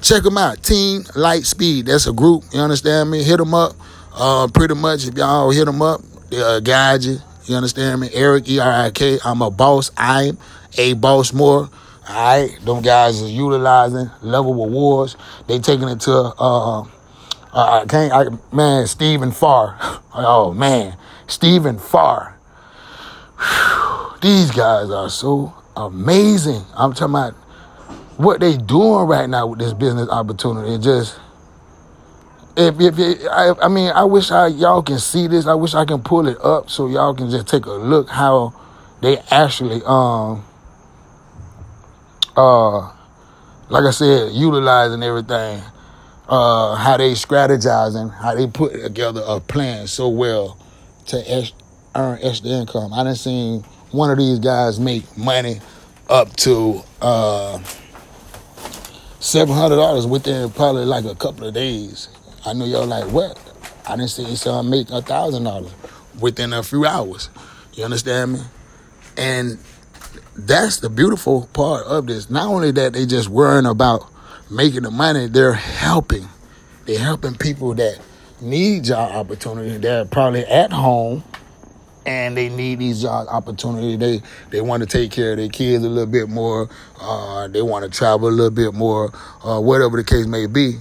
Check 0.02 0.22
them 0.22 0.38
out. 0.38 0.62
Team 0.62 1.04
Light 1.14 1.44
Speed. 1.44 1.86
That's 1.86 2.06
a 2.06 2.12
group. 2.12 2.44
You 2.52 2.60
understand 2.60 3.10
me? 3.10 3.22
Hit 3.22 3.38
them 3.38 3.54
up. 3.54 3.72
Uh, 4.14 4.48
pretty 4.48 4.74
much, 4.74 5.06
if 5.06 5.14
y'all 5.14 5.50
hit 5.50 5.64
them 5.64 5.82
up, 5.82 6.00
they'll 6.30 6.60
guide 6.60 7.02
you. 7.02 7.18
You 7.46 7.56
understand 7.56 8.00
me? 8.00 8.10
Erik, 8.12 8.48
E 8.48 8.58
R 8.58 8.70
I 8.70 8.90
K. 8.90 9.18
I'm 9.24 9.42
a 9.42 9.50
boss. 9.50 9.90
I'm 9.96 10.38
a 10.76 10.94
boss 10.94 11.32
Moore. 11.32 11.70
All 12.08 12.14
right, 12.14 12.56
them 12.64 12.82
guys 12.82 13.20
is 13.20 13.32
utilizing 13.32 14.10
level 14.22 14.54
rewards. 14.54 15.16
They 15.48 15.58
taking 15.58 15.88
it 15.88 16.00
to 16.02 16.12
uh, 16.12 16.80
uh 16.80 16.86
I 17.52 17.84
can't 17.88 18.12
I, 18.12 18.54
man 18.54 18.86
Stephen 18.86 19.32
Farr. 19.32 19.78
Oh 20.18 20.54
man, 20.54 20.96
Stephen 21.26 21.78
Farr. 21.78 22.35
These 24.22 24.50
guys 24.50 24.90
are 24.90 25.10
so 25.10 25.54
amazing. 25.76 26.62
I'm 26.74 26.92
talking 26.92 27.14
about 27.14 27.34
what 28.16 28.40
they 28.40 28.56
doing 28.56 29.06
right 29.06 29.28
now 29.28 29.46
with 29.46 29.58
this 29.58 29.72
business 29.72 30.08
opportunity. 30.08 30.74
It 30.74 30.80
just 30.80 31.18
if 32.56 32.80
if 32.80 32.98
it, 32.98 33.26
I, 33.30 33.52
I 33.62 33.68
mean 33.68 33.90
I 33.90 34.04
wish 34.04 34.30
I 34.30 34.46
y'all 34.48 34.82
can 34.82 34.98
see 34.98 35.26
this. 35.26 35.46
I 35.46 35.54
wish 35.54 35.74
I 35.74 35.84
can 35.84 36.02
pull 36.02 36.28
it 36.28 36.38
up 36.42 36.70
so 36.70 36.88
y'all 36.88 37.14
can 37.14 37.30
just 37.30 37.46
take 37.46 37.66
a 37.66 37.72
look 37.72 38.08
how 38.08 38.54
they 39.02 39.18
actually 39.30 39.82
um 39.84 40.44
uh, 42.36 42.92
like 43.68 43.84
I 43.84 43.90
said, 43.90 44.32
utilizing 44.32 45.02
everything, 45.02 45.62
uh, 46.28 46.74
how 46.74 46.96
they 46.96 47.12
strategizing, 47.12 48.12
how 48.14 48.34
they 48.34 48.46
put 48.46 48.72
together 48.72 49.22
a 49.26 49.40
plan 49.40 49.86
so 49.86 50.08
well 50.08 50.58
to 51.06 51.16
earn 51.98 52.18
extra 52.22 52.50
income. 52.50 52.92
I 52.92 53.04
didn't 53.04 53.18
see 53.18 53.58
one 53.90 54.10
of 54.10 54.18
these 54.18 54.38
guys 54.38 54.78
make 54.78 55.16
money 55.16 55.60
up 56.08 56.34
to 56.36 56.82
uh, 57.00 57.58
seven 59.20 59.54
hundred 59.54 59.76
dollars 59.76 60.06
within 60.06 60.50
probably 60.50 60.84
like 60.84 61.04
a 61.04 61.14
couple 61.14 61.46
of 61.46 61.54
days. 61.54 62.08
I 62.44 62.52
know 62.52 62.64
y'all 62.64 62.86
like 62.86 63.10
what? 63.10 63.38
I 63.86 63.96
didn't 63.96 64.10
see 64.10 64.36
someone 64.36 64.70
make 64.70 64.90
a 64.90 65.02
thousand 65.02 65.44
dollars 65.44 65.72
within 66.20 66.52
a 66.52 66.62
few 66.62 66.86
hours. 66.86 67.30
You 67.74 67.84
understand 67.84 68.34
me? 68.34 68.40
And 69.16 69.58
that's 70.36 70.80
the 70.80 70.90
beautiful 70.90 71.48
part 71.52 71.86
of 71.86 72.06
this. 72.06 72.30
Not 72.30 72.46
only 72.48 72.70
that 72.72 72.92
they 72.92 73.06
just 73.06 73.28
worrying 73.28 73.66
about 73.66 74.06
making 74.50 74.82
the 74.82 74.90
money, 74.90 75.26
they're 75.26 75.52
helping. 75.52 76.28
They're 76.84 76.98
helping 76.98 77.34
people 77.34 77.74
that 77.74 77.98
need 78.40 78.84
job 78.84 79.12
opportunity. 79.12 79.76
They're 79.78 80.04
probably 80.04 80.44
at 80.44 80.72
home 80.72 81.24
and 82.06 82.36
they 82.36 82.48
need 82.48 82.78
these 82.78 83.02
job 83.02 83.26
opportunities. 83.28 83.98
They 83.98 84.22
they 84.50 84.60
want 84.60 84.82
to 84.82 84.88
take 84.88 85.10
care 85.10 85.32
of 85.32 85.38
their 85.38 85.48
kids 85.48 85.84
a 85.84 85.88
little 85.88 86.10
bit 86.10 86.28
more. 86.28 86.70
Uh, 87.00 87.48
they 87.48 87.62
want 87.62 87.84
to 87.84 87.90
travel 87.90 88.28
a 88.28 88.30
little 88.30 88.50
bit 88.50 88.72
more, 88.72 89.12
uh, 89.44 89.60
whatever 89.60 89.96
the 89.96 90.04
case 90.04 90.26
may 90.26 90.46
be. 90.46 90.78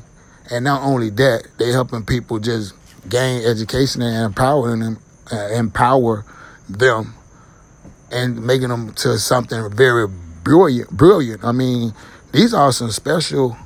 And 0.51 0.63
not 0.63 0.83
only 0.83 1.09
that, 1.09 1.47
they 1.57 1.71
helping 1.71 2.05
people 2.05 2.39
just 2.39 2.73
gain 3.09 3.43
education 3.45 4.01
and 4.03 4.25
empowering 4.25 4.79
them, 4.79 4.99
uh, 5.31 5.49
empower 5.53 6.23
them 6.69 7.15
and 8.11 8.45
making 8.45 8.69
them 8.69 8.93
to 8.93 9.17
something 9.17 9.69
very 9.71 10.07
brilliant. 10.07 10.91
Brilliant. 10.91 11.43
I 11.43 11.51
mean, 11.51 11.93
these 12.31 12.53
are 12.53 12.71
some 12.71 12.91
special, 12.91 13.57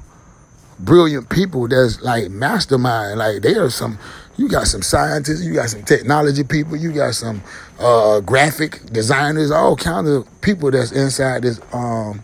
brilliant 0.79 1.29
people 1.29 1.67
that's 1.67 2.01
like 2.01 2.29
mastermind. 2.29 3.19
Like 3.19 3.41
they 3.41 3.55
are 3.55 3.69
some. 3.69 3.97
You 4.37 4.47
got 4.47 4.67
some 4.67 4.81
scientists, 4.81 5.43
you 5.43 5.53
got 5.53 5.67
some 5.67 5.83
technology 5.83 6.45
people, 6.45 6.77
you 6.77 6.93
got 6.93 7.13
some 7.13 7.43
uh, 7.77 8.21
graphic 8.21 8.81
designers, 8.85 9.51
all 9.51 9.75
kinds 9.75 10.07
of 10.07 10.25
people 10.39 10.71
that's 10.71 10.93
inside 10.93 11.41
this 11.41 11.59
um, 11.73 12.23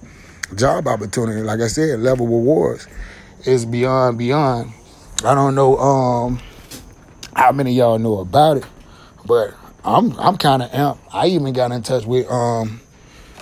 job 0.56 0.88
opportunity. 0.88 1.42
Like 1.42 1.60
I 1.60 1.68
said, 1.68 2.00
level 2.00 2.26
rewards 2.26 2.88
is 3.46 3.66
beyond 3.66 4.18
beyond. 4.18 4.72
I 5.26 5.36
don't 5.36 5.56
know 5.56 5.78
um, 5.78 6.40
how 7.36 7.52
many 7.52 7.74
y'all 7.74 8.00
know 8.00 8.20
about 8.20 8.58
it, 8.58 8.66
but 9.26 9.54
I'm 9.84 10.18
I'm 10.18 10.38
kind 10.38 10.62
of 10.62 10.72
amped. 10.72 11.00
I 11.12 11.28
even 11.28 11.52
got 11.54 11.72
in 11.72 11.84
touch 11.84 12.06
with 12.06 12.30
um 12.32 12.80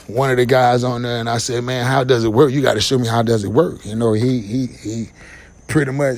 one 0.07 0.31
of 0.31 0.37
the 0.37 0.45
guys 0.45 0.83
on 0.83 1.03
there, 1.03 1.19
and 1.19 1.29
I 1.29 1.37
said, 1.37 1.63
"Man, 1.63 1.85
how 1.85 2.03
does 2.03 2.23
it 2.23 2.29
work? 2.29 2.51
You 2.51 2.61
got 2.61 2.75
to 2.75 2.81
show 2.81 2.97
me 2.97 3.07
how 3.07 3.21
does 3.21 3.43
it 3.43 3.49
work." 3.49 3.85
You 3.85 3.95
know, 3.95 4.13
he 4.13 4.41
he 4.41 4.67
he 4.67 5.09
pretty 5.67 5.91
much 5.91 6.17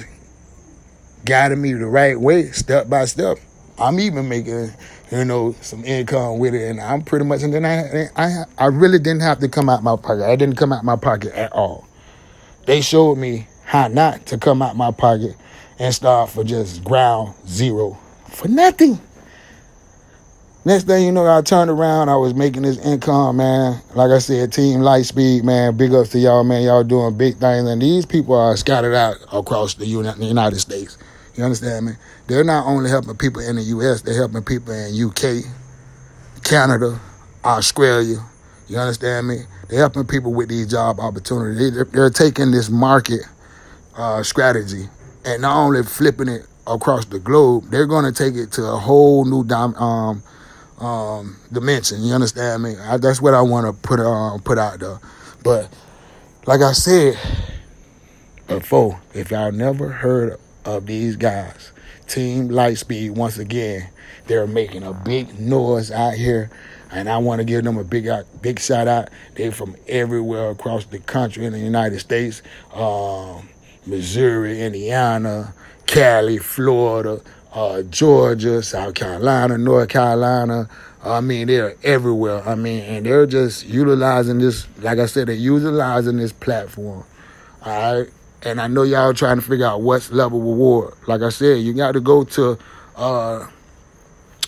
guided 1.25 1.57
me 1.57 1.73
the 1.73 1.87
right 1.87 2.19
way, 2.19 2.51
step 2.51 2.89
by 2.89 3.05
step. 3.05 3.37
I'm 3.77 3.99
even 3.99 4.29
making 4.29 4.71
you 5.11 5.25
know 5.25 5.55
some 5.61 5.83
income 5.85 6.39
with 6.39 6.53
it, 6.53 6.69
and 6.69 6.81
I'm 6.81 7.01
pretty 7.01 7.25
much. 7.25 7.43
And 7.43 7.53
then 7.53 7.65
I 7.65 8.09
I 8.15 8.43
I 8.57 8.65
really 8.67 8.99
didn't 8.99 9.21
have 9.21 9.39
to 9.39 9.49
come 9.49 9.69
out 9.69 9.83
my 9.83 9.95
pocket. 9.95 10.25
I 10.25 10.35
didn't 10.35 10.55
come 10.57 10.73
out 10.73 10.83
my 10.83 10.95
pocket 10.95 11.33
at 11.33 11.51
all. 11.53 11.87
They 12.65 12.81
showed 12.81 13.17
me 13.17 13.47
how 13.63 13.87
not 13.87 14.25
to 14.27 14.37
come 14.37 14.61
out 14.61 14.75
my 14.75 14.91
pocket 14.91 15.35
and 15.79 15.93
start 15.93 16.29
for 16.29 16.43
just 16.43 16.83
ground 16.83 17.33
zero 17.47 17.97
for 18.29 18.47
nothing. 18.47 18.99
Next 20.65 20.85
thing 20.85 21.05
you 21.05 21.11
know, 21.11 21.27
I 21.27 21.43
turned 21.43 21.69
around. 21.69 22.09
I 22.09 22.15
was 22.15 22.33
making 22.33 22.63
this 22.63 22.83
income, 22.83 23.37
man. 23.37 23.79
Like 23.93 24.09
I 24.09 24.17
said, 24.17 24.51
Team 24.51 24.79
Lightspeed, 24.79 25.43
man. 25.43 25.77
Big 25.77 25.93
ups 25.93 26.09
to 26.09 26.19
y'all, 26.19 26.43
man. 26.43 26.63
Y'all 26.63 26.83
doing 26.83 27.15
big 27.15 27.37
things. 27.37 27.69
And 27.69 27.79
these 27.79 28.03
people 28.03 28.33
are 28.33 28.57
scattered 28.57 28.95
out 28.95 29.17
across 29.31 29.75
the 29.75 29.85
United 29.85 30.59
States. 30.59 30.97
You 31.35 31.43
understand 31.43 31.85
me? 31.85 31.91
They're 32.25 32.43
not 32.43 32.65
only 32.65 32.89
helping 32.89 33.15
people 33.15 33.43
in 33.47 33.57
the 33.57 33.61
U.S., 33.61 34.01
they're 34.01 34.15
helping 34.15 34.41
people 34.41 34.73
in 34.73 34.95
U.K., 34.95 35.41
Canada, 36.43 36.99
Australia. 37.43 38.25
You 38.67 38.77
understand 38.79 39.27
me? 39.27 39.41
They're 39.69 39.79
helping 39.79 40.07
people 40.07 40.33
with 40.33 40.49
these 40.49 40.65
job 40.71 40.99
opportunities. 40.99 41.75
They're, 41.75 41.85
they're 41.85 42.09
taking 42.09 42.49
this 42.49 42.71
market 42.71 43.21
uh, 43.95 44.23
strategy 44.23 44.89
and 45.25 45.43
not 45.43 45.57
only 45.57 45.83
flipping 45.83 46.27
it 46.27 46.47
across 46.65 47.05
the 47.05 47.19
globe, 47.19 47.65
they're 47.69 47.85
going 47.85 48.05
to 48.05 48.11
take 48.11 48.33
it 48.33 48.51
to 48.53 48.63
a 48.63 48.77
whole 48.77 49.25
new 49.25 49.47
um, 49.53 50.23
um, 50.79 51.37
dimension. 51.51 52.03
You 52.03 52.13
understand 52.13 52.63
me? 52.63 52.75
I, 52.77 52.97
that's 52.97 53.21
what 53.21 53.33
I 53.33 53.41
want 53.41 53.67
to 53.67 53.73
put 53.87 53.99
uh, 53.99 54.37
put 54.43 54.57
out 54.57 54.79
there. 54.79 54.99
But 55.43 55.73
like 56.45 56.61
I 56.61 56.73
said 56.73 57.17
before, 58.47 58.99
if 59.13 59.31
y'all 59.31 59.51
never 59.51 59.89
heard 59.89 60.39
of 60.65 60.85
these 60.85 61.15
guys, 61.15 61.71
Team 62.07 62.49
Lightspeed, 62.49 63.11
once 63.11 63.37
again, 63.37 63.89
they're 64.27 64.47
making 64.47 64.83
a 64.83 64.93
big 64.93 65.39
noise 65.39 65.91
out 65.91 66.13
here. 66.13 66.49
And 66.91 67.09
I 67.09 67.17
want 67.17 67.39
to 67.39 67.45
give 67.45 67.63
them 67.63 67.77
a 67.77 67.83
big 67.83 68.07
big 68.41 68.59
shout 68.59 68.87
out. 68.87 69.09
They're 69.35 69.51
from 69.51 69.75
everywhere 69.87 70.51
across 70.51 70.85
the 70.85 70.99
country 70.99 71.45
in 71.45 71.51
the 71.51 71.59
United 71.59 71.99
States, 71.99 72.41
um, 72.73 73.49
Missouri, 73.85 74.61
Indiana, 74.61 75.53
Cali, 75.87 76.37
Florida, 76.37 77.21
uh, 77.55 77.81
Georgia, 77.83 78.61
South 78.61 78.93
Carolina, 78.93 79.57
North 79.57 79.89
Carolina. 79.89 80.69
I 81.03 81.21
mean, 81.21 81.47
they're 81.47 81.75
everywhere. 81.83 82.47
I 82.47 82.55
mean, 82.55 82.83
and 82.83 83.05
they're 83.05 83.25
just 83.25 83.65
utilizing 83.65 84.39
this, 84.39 84.67
like 84.79 84.99
I 84.99 85.05
said, 85.05 85.27
they're 85.27 85.35
utilizing 85.35 86.17
this 86.17 86.33
platform. 86.33 87.05
All 87.63 87.93
right. 87.93 88.11
And 88.41 88.59
I 88.59 88.67
know 88.67 88.83
y'all 88.83 89.13
trying 89.13 89.37
to 89.37 89.41
figure 89.41 89.65
out 89.65 89.81
what's 89.81 90.11
level 90.11 90.39
reward. 90.39 90.93
Like 91.07 91.21
I 91.21 91.29
said, 91.29 91.61
you 91.61 91.73
got 91.73 91.93
to 91.93 91.99
go 91.99 92.25
to 92.25 92.59
uh, 92.95 93.47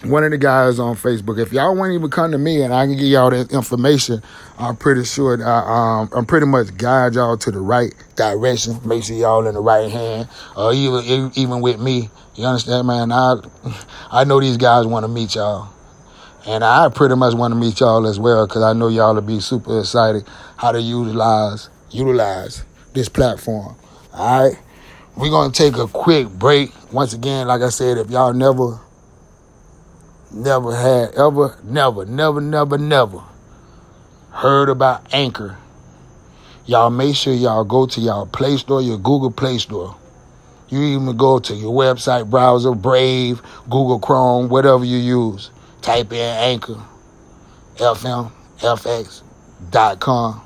one 0.04 0.24
of 0.24 0.32
the 0.32 0.38
guys 0.38 0.80
on 0.80 0.96
Facebook. 0.96 1.40
If 1.40 1.52
y'all 1.52 1.76
want 1.76 1.90
to 1.90 1.96
even 1.96 2.10
come 2.10 2.32
to 2.32 2.38
me 2.38 2.62
and 2.62 2.74
I 2.74 2.86
can 2.86 2.96
give 2.96 3.06
y'all 3.08 3.30
that 3.30 3.52
information, 3.52 4.22
I'm 4.58 4.76
pretty 4.76 5.04
sure 5.04 5.42
I, 5.44 6.02
um, 6.02 6.10
I'm 6.14 6.26
pretty 6.26 6.46
much 6.46 6.76
guide 6.78 7.16
y'all 7.16 7.38
to 7.38 7.52
the 7.52 7.60
right 7.60 7.94
direction. 8.16 8.80
Make 8.86 9.04
sure 9.04 9.16
y'all 9.16 9.48
in 9.48 9.56
the 9.56 9.62
right 9.62 9.90
hand. 9.90 10.30
Or 10.56 10.70
uh, 10.70 10.74
even 10.74 11.32
even 11.36 11.62
with 11.62 11.80
me, 11.80 12.10
you 12.36 12.46
understand, 12.46 12.88
man? 12.88 13.12
I 13.12 13.36
I 14.12 14.24
know 14.24 14.40
these 14.40 14.58
guys 14.58 14.86
want 14.86 15.04
to 15.04 15.08
meet 15.08 15.36
y'all. 15.36 15.70
And 16.46 16.64
I 16.64 16.88
pretty 16.90 17.16
much 17.16 17.34
want 17.34 17.52
to 17.52 17.60
meet 17.60 17.80
y'all 17.82 18.08
as 18.08 18.20
well 18.20 18.48
because 18.48 18.64
I 18.64 18.72
know 18.72 18.88
y'all 18.88 19.14
will 19.14 19.22
be 19.22 19.42
super 19.42 19.80
excited 19.80 20.26
how 20.56 20.72
to 20.72 20.82
utilize 20.82 21.70
utilize 21.92 22.64
this 22.94 23.10
platform. 23.10 23.76
All 24.14 24.44
right, 24.44 24.60
we're 25.18 25.30
gonna 25.30 25.52
take 25.52 25.76
a 25.78 25.88
quick 25.88 26.30
break. 26.30 26.72
Once 26.94 27.14
again, 27.14 27.48
like 27.48 27.62
I 27.62 27.70
said, 27.70 27.98
if 27.98 28.10
y'all 28.10 28.34
never, 28.34 28.80
never 30.32 30.76
had 30.76 31.16
ever, 31.16 31.58
never, 31.64 32.06
never, 32.06 32.42
never, 32.42 32.78
never 32.78 33.24
heard 34.32 34.70
about 34.70 35.14
Anchor, 35.14 35.58
y'all 36.66 36.90
make 36.90 37.16
sure 37.16 37.34
y'all 37.34 37.64
go 37.64 37.86
to 37.88 38.02
y'all 38.02 38.26
Play 38.26 38.58
Store, 38.58 38.82
your 38.82 38.98
Google 38.98 39.32
Play 39.32 39.58
Store 39.58 39.96
you 40.70 40.82
even 40.82 41.16
go 41.16 41.40
to 41.40 41.56
your 41.56 41.72
website 41.72 42.30
browser, 42.30 42.74
Brave, 42.74 43.42
Google 43.64 44.00
Chrome, 44.00 44.50
whatever 44.50 44.84
you 44.84 44.98
use. 44.98 45.50
Type 45.82 46.12
in 46.12 46.20
Anchor, 46.20 46.84
FM, 47.78 48.32
FX.com. 48.60 50.42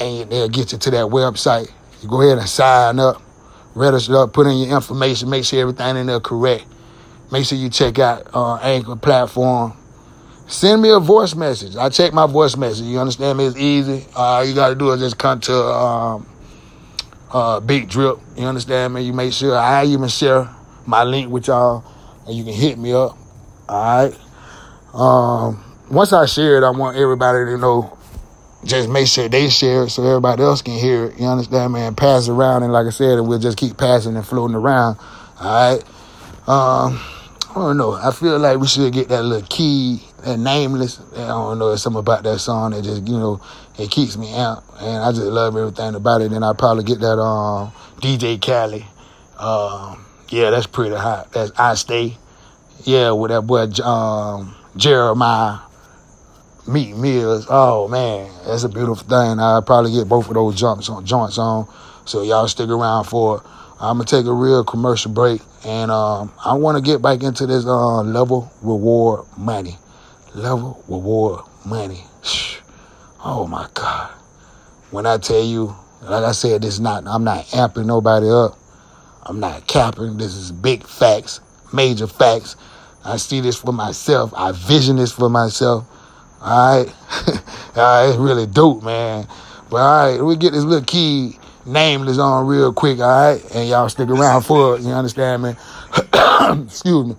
and 0.00 0.30
they'll 0.30 0.48
get 0.48 0.72
you 0.72 0.78
to 0.78 0.90
that 0.92 1.06
website. 1.06 1.70
You 2.00 2.08
go 2.08 2.22
ahead 2.22 2.38
and 2.38 2.48
sign 2.48 2.98
up, 2.98 3.20
register 3.74 4.16
up, 4.16 4.32
put 4.32 4.46
in 4.46 4.56
your 4.56 4.74
information, 4.76 5.28
make 5.28 5.44
sure 5.44 5.60
everything 5.60 5.96
in 5.96 6.06
there 6.06 6.20
correct. 6.20 6.64
Make 7.32 7.44
sure 7.44 7.58
you 7.58 7.70
check 7.70 7.98
out 7.98 8.28
uh, 8.34 8.56
Anchor 8.56 8.96
platform. 8.96 9.74
Send 10.48 10.82
me 10.82 10.90
a 10.90 10.98
voice 10.98 11.36
message. 11.36 11.76
I 11.76 11.88
check 11.90 12.12
my 12.12 12.26
voice 12.26 12.56
message. 12.56 12.86
You 12.86 12.98
understand 12.98 13.38
me? 13.38 13.46
It's 13.46 13.56
easy. 13.56 14.04
All 14.16 14.44
you 14.44 14.52
got 14.52 14.70
to 14.70 14.74
do 14.74 14.90
is 14.90 15.00
just 15.00 15.16
come 15.16 15.38
to 15.40 15.54
um, 15.54 16.28
uh, 17.32 17.60
Big 17.60 17.88
Drip. 17.88 18.18
You 18.36 18.46
understand 18.46 18.94
me? 18.94 19.02
You 19.02 19.12
make 19.12 19.32
sure 19.32 19.56
I 19.56 19.84
even 19.84 20.08
share 20.08 20.48
my 20.86 21.04
link 21.04 21.30
with 21.30 21.46
y'all, 21.46 21.84
and 22.26 22.34
you 22.34 22.42
can 22.42 22.52
hit 22.52 22.78
me 22.78 22.92
up. 22.92 23.16
All 23.68 24.08
right. 24.08 24.18
Um, 24.92 25.64
once 25.88 26.12
I 26.12 26.26
share 26.26 26.58
it, 26.58 26.64
I 26.64 26.70
want 26.70 26.96
everybody 26.96 27.44
to 27.44 27.56
know. 27.56 27.96
Just 28.64 28.88
make 28.90 29.06
sure 29.06 29.28
they 29.28 29.48
share 29.48 29.84
it 29.84 29.90
so 29.90 30.04
everybody 30.04 30.42
else 30.42 30.62
can 30.62 30.74
hear 30.74 31.06
it. 31.06 31.18
You 31.18 31.26
understand, 31.26 31.72
man? 31.72 31.94
Pass 31.94 32.28
around, 32.28 32.64
and 32.64 32.72
like 32.72 32.86
I 32.86 32.90
said, 32.90 33.20
we'll 33.20 33.38
just 33.38 33.56
keep 33.56 33.78
passing 33.78 34.16
and 34.16 34.26
floating 34.26 34.56
around. 34.56 34.98
All 35.40 35.76
right. 35.76 35.84
Um, 36.48 37.00
I 37.50 37.54
don't 37.54 37.78
know. 37.78 37.94
I 37.94 38.12
feel 38.12 38.38
like 38.38 38.60
we 38.60 38.68
should 38.68 38.92
get 38.92 39.08
that 39.08 39.24
little 39.24 39.46
key, 39.48 40.00
that 40.22 40.38
nameless. 40.38 41.00
I 41.14 41.26
don't 41.26 41.58
know. 41.58 41.72
It's 41.72 41.82
something 41.82 41.98
about 41.98 42.22
that 42.22 42.38
song 42.38 42.70
that 42.70 42.84
just, 42.84 43.08
you 43.08 43.18
know, 43.18 43.40
it 43.76 43.90
keeps 43.90 44.16
me 44.16 44.32
out. 44.36 44.62
And 44.78 45.02
I 45.02 45.10
just 45.10 45.24
love 45.24 45.56
everything 45.56 45.96
about 45.96 46.20
it. 46.20 46.30
And 46.30 46.44
I 46.44 46.52
probably 46.52 46.84
get 46.84 47.00
that 47.00 47.18
um, 47.18 47.72
DJ 47.96 48.40
Khaled. 48.40 48.84
Um, 49.36 50.06
yeah, 50.28 50.50
that's 50.50 50.68
pretty 50.68 50.94
hot. 50.94 51.32
That's 51.32 51.50
I 51.58 51.74
Stay. 51.74 52.16
Yeah, 52.84 53.10
with 53.10 53.32
that 53.32 53.42
boy 53.42 53.62
um, 53.84 54.54
Jeremih 54.76 55.60
Meek 56.68 56.94
Mills. 56.94 57.46
Oh 57.50 57.88
man, 57.88 58.30
that's 58.46 58.62
a 58.62 58.68
beautiful 58.68 59.06
thing. 59.08 59.40
I 59.40 59.60
probably 59.66 59.92
get 59.92 60.08
both 60.08 60.28
of 60.28 60.34
those 60.34 60.54
jumps 60.54 60.88
on 60.88 61.04
joints 61.04 61.36
on. 61.36 61.66
So 62.04 62.22
y'all 62.22 62.46
stick 62.46 62.70
around 62.70 63.04
for 63.04 63.38
it. 63.38 63.42
I'm 63.82 63.96
gonna 63.96 64.04
take 64.04 64.26
a 64.26 64.32
real 64.32 64.62
commercial 64.62 65.10
break, 65.10 65.40
and 65.64 65.90
um, 65.90 66.30
I 66.44 66.52
want 66.52 66.76
to 66.76 66.82
get 66.82 67.00
back 67.00 67.22
into 67.22 67.46
this 67.46 67.64
uh, 67.64 68.02
level 68.02 68.52
reward 68.60 69.24
money. 69.38 69.78
Level 70.34 70.84
reward 70.88 71.44
money. 71.64 72.04
Oh 73.22 73.46
my 73.46 73.68
God! 73.74 74.12
When 74.90 75.04
I 75.04 75.18
tell 75.18 75.44
you, 75.44 75.76
like 76.00 76.24
I 76.24 76.32
said, 76.32 76.62
this 76.62 76.74
is 76.74 76.80
not. 76.80 77.06
I'm 77.06 77.22
not 77.22 77.44
amping 77.48 77.84
nobody 77.84 78.30
up. 78.30 78.58
I'm 79.26 79.40
not 79.40 79.66
capping. 79.66 80.16
This 80.16 80.34
is 80.34 80.50
big 80.50 80.86
facts, 80.86 81.40
major 81.70 82.06
facts. 82.06 82.56
I 83.04 83.18
see 83.18 83.42
this 83.42 83.58
for 83.58 83.74
myself. 83.74 84.32
I 84.34 84.52
vision 84.52 84.96
this 84.96 85.12
for 85.12 85.28
myself. 85.28 85.84
All 86.40 86.78
right, 86.78 86.94
all 87.76 87.82
right, 87.82 88.08
it's 88.08 88.16
really 88.16 88.46
dope, 88.46 88.82
man. 88.82 89.26
But 89.68 89.76
all 89.76 90.12
right, 90.12 90.22
we 90.22 90.36
get 90.36 90.52
this 90.54 90.64
little 90.64 90.82
nameless 91.70 92.18
on 92.18 92.46
real 92.46 92.72
quick, 92.72 92.98
all 93.00 93.08
right? 93.08 93.54
And 93.54 93.68
y'all 93.68 93.88
stick 93.88 94.08
around 94.08 94.42
for 94.42 94.76
it, 94.76 94.82
you 94.82 94.90
understand 94.90 95.42
me? 95.42 95.54
excuse 96.64 97.06
me. 97.06 97.16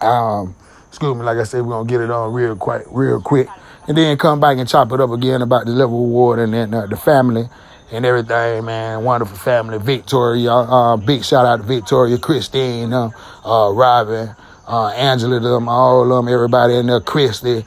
Um, 0.00 0.54
excuse 0.88 1.14
me, 1.16 1.22
like 1.22 1.38
I 1.38 1.44
said, 1.44 1.62
we're 1.62 1.72
gonna 1.72 1.88
get 1.88 2.00
it 2.00 2.10
on 2.10 2.32
real 2.32 2.56
quick, 2.56 2.84
real 2.90 3.20
quick. 3.20 3.48
And 3.86 3.96
then 3.96 4.16
come 4.16 4.40
back 4.40 4.58
and 4.58 4.68
chop 4.68 4.92
it 4.92 5.00
up 5.00 5.10
again 5.10 5.42
about 5.42 5.66
the 5.66 5.72
level 5.72 6.06
reward 6.06 6.38
and 6.38 6.54
then 6.54 6.72
uh, 6.72 6.86
the 6.86 6.96
family 6.96 7.48
and 7.92 8.04
everything, 8.06 8.64
man. 8.64 9.04
Wonderful 9.04 9.36
family. 9.36 9.78
Victoria, 9.78 10.52
uh, 10.52 10.96
big 10.96 11.24
shout 11.24 11.46
out 11.46 11.58
to 11.58 11.62
Victoria, 11.62 12.18
Christine, 12.18 12.92
uh, 12.92 13.10
uh, 13.44 13.70
Robin, 13.72 14.34
uh, 14.66 14.88
Angela, 14.88 15.38
them, 15.40 15.68
all 15.68 16.02
of 16.02 16.24
them, 16.24 16.32
everybody 16.32 16.74
in 16.76 16.86
there, 16.86 17.00
Christy. 17.00 17.64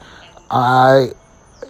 All 0.50 0.96
right. 0.96 1.14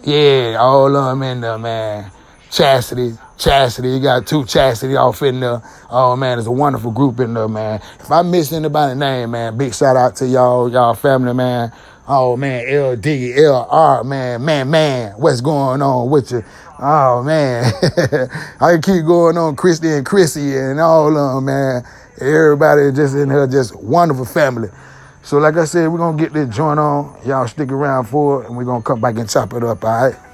Yeah, 0.03 0.57
all 0.59 0.95
of 0.95 1.05
them 1.05 1.23
in 1.23 1.41
there, 1.41 1.57
man. 1.57 2.11
Chastity, 2.51 3.17
Chastity, 3.39 3.89
you 3.89 4.01
got 4.01 4.27
two 4.27 4.45
Chastity 4.45 4.97
off 4.97 5.21
in 5.21 5.39
there. 5.39 5.61
Oh 5.89 6.17
man, 6.17 6.37
it's 6.37 6.47
a 6.47 6.51
wonderful 6.51 6.91
group 6.91 7.21
in 7.21 7.33
there, 7.33 7.47
man. 7.47 7.81
If 7.97 8.11
I 8.11 8.21
miss 8.21 8.51
anybody's 8.51 8.97
name, 8.97 9.31
man, 9.31 9.57
big 9.57 9.73
shout 9.73 9.95
out 9.95 10.17
to 10.17 10.27
y'all, 10.27 10.69
y'all 10.69 10.93
family, 10.93 11.33
man. 11.33 11.71
Oh 12.05 12.35
man, 12.35 12.65
LD, 12.65 13.05
LR, 13.05 14.05
man, 14.05 14.43
man, 14.43 14.69
man, 14.69 15.13
what's 15.13 15.39
going 15.39 15.81
on 15.81 16.09
with 16.09 16.31
you? 16.31 16.43
Oh 16.79 17.23
man, 17.23 17.71
I 18.59 18.77
keep 18.77 19.05
going 19.05 19.37
on, 19.37 19.55
Christy 19.55 19.89
and 19.89 20.05
Chrissy 20.05 20.57
and 20.57 20.81
all 20.81 21.17
of 21.17 21.35
them, 21.35 21.45
man. 21.45 21.83
Everybody 22.19 22.91
just 22.91 23.15
in 23.15 23.29
here, 23.29 23.47
just 23.47 23.73
wonderful 23.75 24.25
family. 24.25 24.67
So 25.23 25.37
like 25.37 25.55
I 25.55 25.63
said, 25.63 25.87
we're 25.87 25.99
gonna 25.99 26.17
get 26.17 26.33
this 26.33 26.53
joint 26.53 26.79
on. 26.79 27.17
Y'all 27.25 27.47
stick 27.47 27.71
around 27.71 28.05
for 28.05 28.43
it, 28.43 28.47
and 28.49 28.57
we're 28.57 28.65
gonna 28.65 28.83
come 28.83 28.99
back 28.99 29.15
and 29.15 29.29
chop 29.29 29.53
it 29.53 29.63
up, 29.63 29.85
all 29.85 30.09
right? 30.09 30.28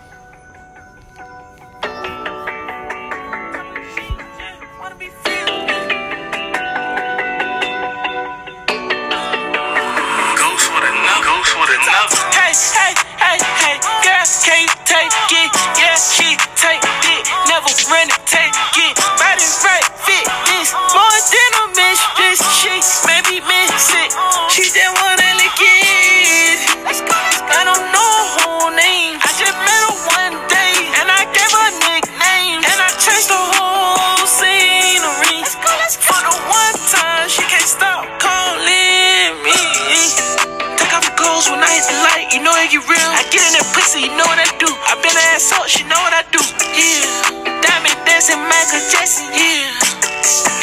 Pussy, 43.96 44.12
you 44.12 44.18
know 44.18 44.28
what 44.28 44.40
I 44.40 44.48
do. 44.60 44.68
I 44.68 45.00
been 45.00 45.16
her 45.16 45.28
ass 45.36 45.52
up, 45.56 45.68
she 45.68 45.84
know 45.88 46.00
what 46.04 46.12
I 46.12 46.24
do. 46.32 46.42
Yeah. 46.76 47.64
Diamond 47.64 47.96
dancing, 48.04 48.40
Michael 48.44 48.84
Jackson, 48.92 49.32
yeah. 49.32 49.72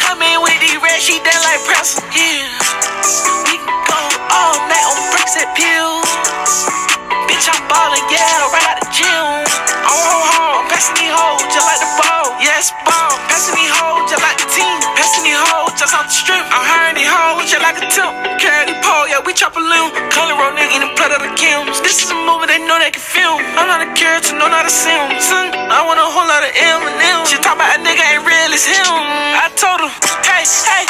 Come 0.05 0.21
in 0.21 0.37
with 0.43 0.59
these 0.61 0.77
red, 0.85 1.01
she 1.01 1.17
dance 1.25 1.45
like 1.45 1.61
Preston, 1.65 2.05
yeah. 2.13 2.45
We 3.49 3.57
can 3.57 3.79
go 3.89 4.01
all 4.29 4.57
night 4.69 4.85
on 4.85 5.01
bricks 5.17 5.37
and 5.41 5.49
pills. 5.57 6.09
Bitch, 7.29 7.49
I'm 7.49 7.61
ballin', 7.69 8.05
yeah, 8.13 8.53
right 8.53 8.69
out 8.69 8.79
the 8.85 8.89
gym. 8.93 9.09
I'm 9.09 9.97
home, 9.97 10.25
home, 10.37 10.63
passing 10.69 10.97
these 11.01 11.13
hoes 11.13 11.43
just 11.49 11.65
like 11.65 11.81
the 11.81 11.91
ball. 11.97 12.37
Yes, 12.37 12.69
ball, 12.85 13.17
passing 13.33 13.57
these 13.57 13.73
hoes 13.73 14.13
just 14.13 14.23
like 14.23 14.37
the 14.37 14.49
team. 14.53 14.79
Passing 14.93 15.25
these 15.25 15.41
hoes 15.41 15.73
just 15.81 15.95
off 15.97 16.07
the 16.07 16.15
strip. 16.15 16.45
I'm 16.53 16.65
hiring 16.65 16.97
these 17.01 17.09
hoes 17.09 17.49
just 17.49 17.65
like 17.65 17.81
a 17.81 17.87
temp. 17.89 18.13
Carry 18.37 18.69
the 18.69 18.77
pole, 18.85 19.09
yeah, 19.09 19.25
we 19.25 19.33
chop 19.33 19.57
a 19.57 19.63
Not 23.93 24.01
character, 24.01 24.33
no, 24.41 24.49
not 24.49 24.65
a 24.65 24.71
sim. 24.73 25.13
I 25.69 25.85
want 25.85 26.01
a 26.01 26.09
whole 26.09 26.25
lot 26.25 26.41
of 26.41 26.49
M 26.57 26.81
and 26.81 26.97
M. 26.97 27.29
She 27.29 27.37
talk 27.45 27.61
about 27.61 27.77
a 27.77 27.81
nigga 27.85 28.01
ain't 28.01 28.25
real 28.25 28.49
as 28.49 28.65
him. 28.65 28.89
I 28.89 29.53
told 29.53 29.85
her, 29.85 29.93
hey, 30.25 30.49
hey, 30.49 30.89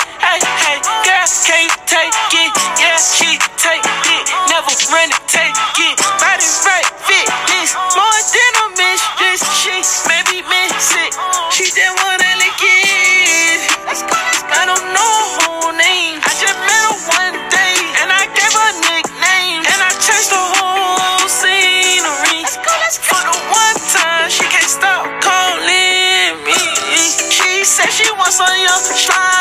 she 28.30 28.30
wants 28.30 28.36
some 28.36 29.31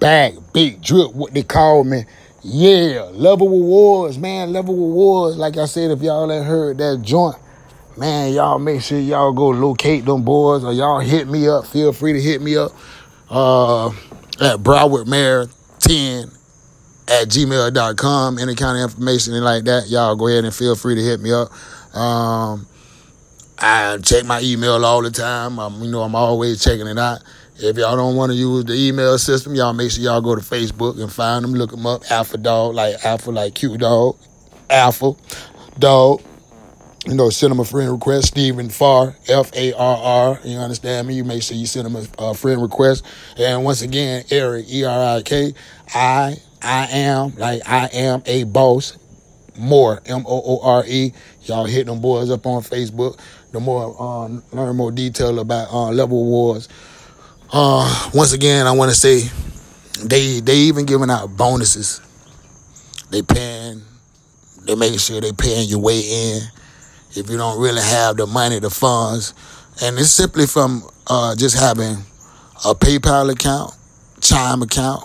Back. 0.00 0.34
Big 0.52 0.82
drip, 0.82 1.14
what 1.14 1.34
they 1.34 1.42
call 1.42 1.84
me. 1.84 2.04
Yeah, 2.42 3.10
level 3.12 3.48
rewards, 3.48 4.16
man. 4.16 4.52
Level 4.52 4.74
rewards. 4.74 5.36
Like 5.36 5.56
I 5.56 5.66
said, 5.66 5.90
if 5.90 6.00
y'all 6.02 6.30
ain't 6.30 6.46
heard 6.46 6.78
that 6.78 7.02
joint, 7.02 7.36
man, 7.96 8.32
y'all 8.32 8.58
make 8.58 8.80
sure 8.80 8.98
y'all 8.98 9.32
go 9.32 9.48
locate 9.48 10.04
them 10.04 10.22
boys 10.22 10.64
or 10.64 10.72
y'all 10.72 11.00
hit 11.00 11.28
me 11.28 11.48
up. 11.48 11.66
Feel 11.66 11.92
free 11.92 12.12
to 12.12 12.20
hit 12.20 12.40
me 12.40 12.56
up 12.56 12.72
uh, 13.28 13.88
at 14.40 14.58
Broward 14.58 15.06
Mayor 15.08 15.46
10 15.80 16.30
at 17.08 17.28
gmail.com. 17.28 18.38
Any 18.38 18.54
kind 18.54 18.78
of 18.78 18.90
information 18.90 19.34
like 19.42 19.64
that, 19.64 19.88
y'all 19.88 20.16
go 20.16 20.28
ahead 20.28 20.44
and 20.44 20.54
feel 20.54 20.76
free 20.76 20.94
to 20.94 21.02
hit 21.02 21.20
me 21.20 21.32
up. 21.32 21.50
Um, 21.96 22.66
I 23.58 23.98
check 23.98 24.24
my 24.24 24.40
email 24.40 24.84
all 24.84 25.02
the 25.02 25.10
time. 25.10 25.58
Um, 25.58 25.82
you 25.82 25.90
know, 25.90 26.02
I'm 26.02 26.14
always 26.14 26.62
checking 26.62 26.86
it 26.86 26.98
out. 26.98 27.22
If 27.60 27.76
y'all 27.76 27.96
don't 27.96 28.14
want 28.14 28.30
to 28.30 28.38
use 28.38 28.64
the 28.66 28.74
email 28.74 29.18
system, 29.18 29.54
y'all 29.56 29.72
make 29.72 29.90
sure 29.90 30.04
y'all 30.04 30.20
go 30.20 30.36
to 30.36 30.40
Facebook 30.40 31.00
and 31.02 31.12
find 31.12 31.44
them, 31.44 31.54
look 31.54 31.72
them 31.72 31.86
up. 31.86 32.08
Alpha 32.08 32.38
Dog, 32.38 32.76
like 32.76 33.04
Alpha, 33.04 33.32
like 33.32 33.56
cute 33.56 33.80
dog, 33.80 34.16
Alpha 34.70 35.14
Dog. 35.76 36.22
You 37.04 37.14
know, 37.14 37.30
send 37.30 37.50
them 37.50 37.58
a 37.58 37.64
friend 37.64 37.90
request. 37.90 38.28
Stephen 38.28 38.68
Farr, 38.68 39.16
F 39.26 39.50
A 39.56 39.72
R 39.72 39.96
R. 39.96 40.40
You 40.44 40.58
understand 40.58 41.08
me? 41.08 41.14
You 41.14 41.24
make 41.24 41.42
sure 41.42 41.56
you 41.56 41.66
send 41.66 41.86
them 41.86 41.96
a, 41.96 42.30
a 42.30 42.34
friend 42.34 42.62
request. 42.62 43.04
And 43.36 43.64
once 43.64 43.82
again, 43.82 44.24
Erik, 44.30 44.66
E 44.68 44.84
R 44.84 45.16
I 45.16 45.22
K. 45.22 45.52
I, 45.94 46.36
I 46.62 46.86
am, 46.92 47.34
like 47.36 47.62
I 47.68 47.86
am 47.86 48.22
a 48.26 48.44
boss. 48.44 48.98
Moore, 49.56 50.00
M 50.06 50.24
O 50.26 50.42
O 50.44 50.60
R 50.62 50.84
E. 50.86 51.12
Y'all 51.42 51.64
hit 51.64 51.86
them 51.86 52.00
boys 52.00 52.30
up 52.30 52.46
on 52.46 52.62
Facebook. 52.62 53.18
The 53.50 53.58
more, 53.58 53.96
uh, 53.98 54.28
learn 54.52 54.76
more 54.76 54.92
detail 54.92 55.40
about 55.40 55.72
uh, 55.72 55.90
level 55.90 56.24
wars. 56.24 56.68
Uh, 57.50 58.10
once 58.12 58.32
again, 58.34 58.66
I 58.66 58.72
want 58.72 58.90
to 58.90 58.94
say 58.94 59.22
they 60.04 60.40
they 60.40 60.56
even 60.56 60.84
giving 60.84 61.10
out 61.10 61.34
bonuses. 61.34 62.00
They 63.10 63.22
paying, 63.22 63.82
they 64.64 64.74
making 64.74 64.98
sure 64.98 65.20
they 65.20 65.32
paying 65.32 65.66
your 65.68 65.78
way 65.78 65.98
in. 65.98 66.42
If 67.16 67.30
you 67.30 67.38
don't 67.38 67.58
really 67.58 67.80
have 67.80 68.18
the 68.18 68.26
money, 68.26 68.58
the 68.58 68.68
funds, 68.68 69.32
and 69.82 69.98
it's 69.98 70.10
simply 70.10 70.46
from 70.46 70.84
uh, 71.06 71.34
just 71.36 71.58
having 71.58 71.96
a 72.66 72.74
PayPal 72.74 73.32
account, 73.32 73.72
Chime 74.20 74.60
account, 74.60 75.04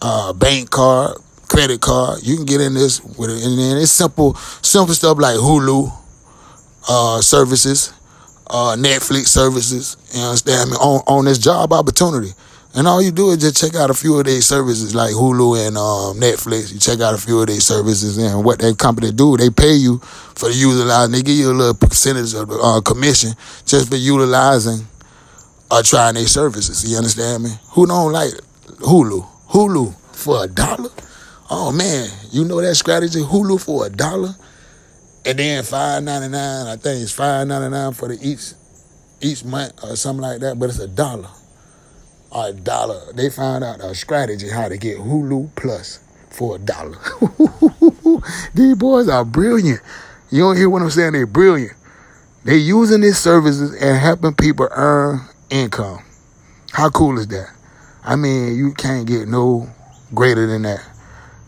uh, 0.00 0.32
bank 0.32 0.70
card, 0.70 1.18
credit 1.48 1.82
card. 1.82 2.20
You 2.22 2.36
can 2.36 2.46
get 2.46 2.62
in 2.62 2.72
this 2.72 3.02
with 3.02 3.28
it, 3.28 3.44
and 3.44 3.58
then 3.58 3.76
it's 3.76 3.90
simple, 3.92 4.34
simple 4.62 4.94
stuff 4.94 5.18
like 5.18 5.36
Hulu 5.36 5.92
uh, 6.88 7.20
services 7.20 7.92
uh, 8.50 8.76
Netflix 8.78 9.28
services, 9.28 9.96
you 10.14 10.22
understand 10.22 10.70
me, 10.70 10.76
on, 10.76 11.02
on 11.06 11.24
this 11.24 11.38
job 11.38 11.72
opportunity. 11.72 12.32
And 12.74 12.86
all 12.86 13.02
you 13.02 13.10
do 13.10 13.30
is 13.30 13.38
just 13.38 13.56
check 13.56 13.74
out 13.74 13.90
a 13.90 13.94
few 13.94 14.18
of 14.18 14.26
these 14.26 14.46
services 14.46 14.94
like 14.94 15.12
Hulu 15.12 15.66
and 15.66 15.76
um, 15.76 16.20
Netflix. 16.20 16.72
You 16.72 16.78
check 16.78 17.00
out 17.00 17.14
a 17.14 17.18
few 17.18 17.40
of 17.40 17.46
these 17.46 17.64
services 17.64 18.18
and 18.18 18.44
what 18.44 18.58
that 18.60 18.78
company 18.78 19.10
do. 19.10 19.36
They 19.36 19.50
pay 19.50 19.72
you 19.72 19.98
for 19.98 20.50
utilizing. 20.50 21.12
They 21.12 21.22
give 21.22 21.36
you 21.36 21.50
a 21.50 21.54
little 21.56 21.74
percentage 21.74 22.34
of 22.34 22.50
uh, 22.50 22.80
commission 22.82 23.32
just 23.64 23.88
for 23.88 23.96
utilizing 23.96 24.86
or 25.70 25.82
trying 25.82 26.14
their 26.14 26.26
services. 26.26 26.88
You 26.88 26.98
understand 26.98 27.44
me? 27.44 27.50
Who 27.70 27.86
don't 27.86 28.12
like 28.12 28.32
Hulu? 28.80 29.26
Hulu 29.48 29.94
for 30.14 30.44
a 30.44 30.46
dollar? 30.46 30.90
Oh 31.50 31.72
man, 31.72 32.10
you 32.30 32.44
know 32.44 32.60
that 32.60 32.74
strategy? 32.74 33.20
Hulu 33.20 33.64
for 33.64 33.86
a 33.86 33.90
dollar? 33.90 34.34
And 35.28 35.38
then 35.38 35.62
five 35.62 36.02
ninety 36.02 36.28
nine. 36.28 36.66
I 36.66 36.76
think 36.76 37.02
it's 37.02 37.12
five 37.12 37.46
ninety 37.46 37.68
nine 37.68 37.92
for 37.92 38.08
the 38.08 38.18
each 38.22 38.54
each 39.20 39.44
month 39.44 39.72
or 39.84 39.94
something 39.94 40.22
like 40.22 40.40
that. 40.40 40.58
But 40.58 40.70
it's 40.70 40.78
a 40.78 40.88
dollar, 40.88 41.28
a 42.34 42.52
dollar. 42.54 43.12
They 43.12 43.28
found 43.28 43.62
out 43.62 43.80
a 43.80 43.94
strategy 43.94 44.48
how 44.48 44.68
to 44.68 44.78
get 44.78 44.96
Hulu 44.96 45.54
Plus 45.54 46.00
for 46.30 46.56
a 46.56 46.58
dollar. 46.58 46.96
These 48.54 48.76
boys 48.76 49.08
are 49.10 49.24
brilliant. 49.24 49.80
You 50.30 50.40
don't 50.40 50.56
hear 50.56 50.70
what 50.70 50.80
I'm 50.80 50.90
saying? 50.90 51.12
They're 51.12 51.26
brilliant. 51.26 51.76
They're 52.44 52.56
using 52.56 53.02
these 53.02 53.18
services 53.18 53.74
and 53.82 53.98
helping 53.98 54.34
people 54.34 54.68
earn 54.70 55.20
income. 55.50 56.02
How 56.72 56.88
cool 56.88 57.18
is 57.18 57.26
that? 57.28 57.50
I 58.02 58.16
mean, 58.16 58.56
you 58.56 58.72
can't 58.72 59.06
get 59.06 59.28
no 59.28 59.68
greater 60.14 60.46
than 60.46 60.62
that. 60.62 60.80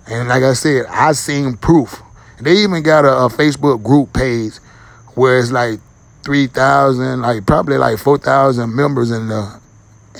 And 0.06 0.28
like 0.28 0.42
I 0.42 0.52
said, 0.52 0.84
I 0.86 1.12
seen 1.12 1.56
proof. 1.56 2.02
They 2.42 2.62
even 2.62 2.83
got 2.83 3.05
a, 3.05 3.12
a 3.12 3.29
Facebook 3.29 3.83
group 3.83 4.12
page 4.12 4.55
where 5.14 5.38
it's 5.38 5.50
like 5.50 5.79
three 6.24 6.46
thousand, 6.46 7.20
like 7.22 7.46
probably 7.46 7.76
like 7.76 7.98
four 7.98 8.18
thousand 8.18 8.74
members 8.74 9.11
in 9.11 9.29
the, 9.29 9.61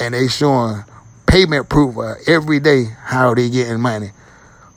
and 0.01 0.15
they 0.15 0.29
showing 0.29 0.85
payment 1.27 1.69
proof 1.69 1.97
every 2.27 2.61
day 2.61 2.85
how 3.05 3.35
they 3.35 3.49
getting 3.49 3.81
money. 3.81 4.11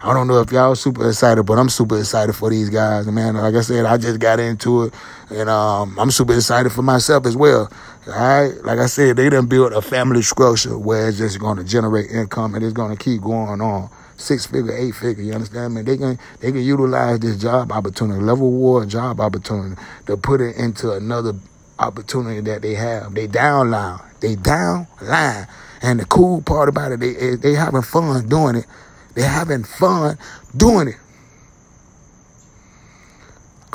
I 0.00 0.14
don't 0.14 0.28
know 0.28 0.40
if 0.40 0.52
y'all 0.52 0.76
super 0.76 1.08
excited, 1.08 1.42
but 1.42 1.58
I'm 1.58 1.68
super 1.68 1.98
excited 1.98 2.32
for 2.34 2.50
these 2.50 2.70
guys, 2.70 3.06
man. 3.08 3.34
Like 3.34 3.54
I 3.54 3.62
said, 3.62 3.84
I 3.84 3.96
just 3.96 4.20
got 4.20 4.38
into 4.38 4.84
it, 4.84 4.94
and 5.30 5.48
um, 5.48 5.98
I'm 5.98 6.10
super 6.12 6.34
excited 6.34 6.70
for 6.70 6.82
myself 6.82 7.26
as 7.26 7.36
well. 7.36 7.70
All 8.06 8.12
right, 8.12 8.54
like 8.64 8.78
I 8.78 8.86
said, 8.86 9.16
they 9.16 9.28
done 9.28 9.46
built 9.46 9.72
a 9.72 9.82
family 9.82 10.22
structure 10.22 10.78
where 10.78 11.08
it's 11.08 11.18
just 11.18 11.40
going 11.40 11.56
to 11.56 11.64
generate 11.64 12.10
income 12.10 12.54
and 12.54 12.64
it's 12.64 12.72
going 12.72 12.96
to 12.96 13.02
keep 13.02 13.22
going 13.22 13.60
on 13.60 13.90
six 14.18 14.46
figure, 14.46 14.76
eight 14.76 14.94
figure. 14.94 15.24
You 15.24 15.32
understand 15.32 15.74
me? 15.74 15.82
They 15.82 15.96
can 15.96 16.18
they 16.40 16.52
can 16.52 16.62
utilize 16.62 17.20
this 17.20 17.38
job 17.38 17.72
opportunity, 17.72 18.20
level 18.20 18.50
war 18.50 18.84
job 18.86 19.20
opportunity, 19.20 19.80
to 20.06 20.16
put 20.16 20.40
it 20.40 20.56
into 20.56 20.92
another 20.92 21.34
opportunity 21.78 22.40
that 22.42 22.62
they 22.62 22.74
have. 22.74 23.14
They 23.14 23.28
downline. 23.28 24.02
They 24.20 24.36
downline. 24.36 25.48
And 25.82 26.00
the 26.00 26.04
cool 26.06 26.42
part 26.42 26.68
about 26.68 26.92
it, 26.92 27.00
they 27.00 27.36
they 27.36 27.54
having 27.54 27.82
fun 27.82 28.28
doing 28.28 28.56
it. 28.56 28.66
They 29.14 29.22
having 29.22 29.64
fun 29.64 30.18
doing 30.56 30.88
it. 30.88 30.96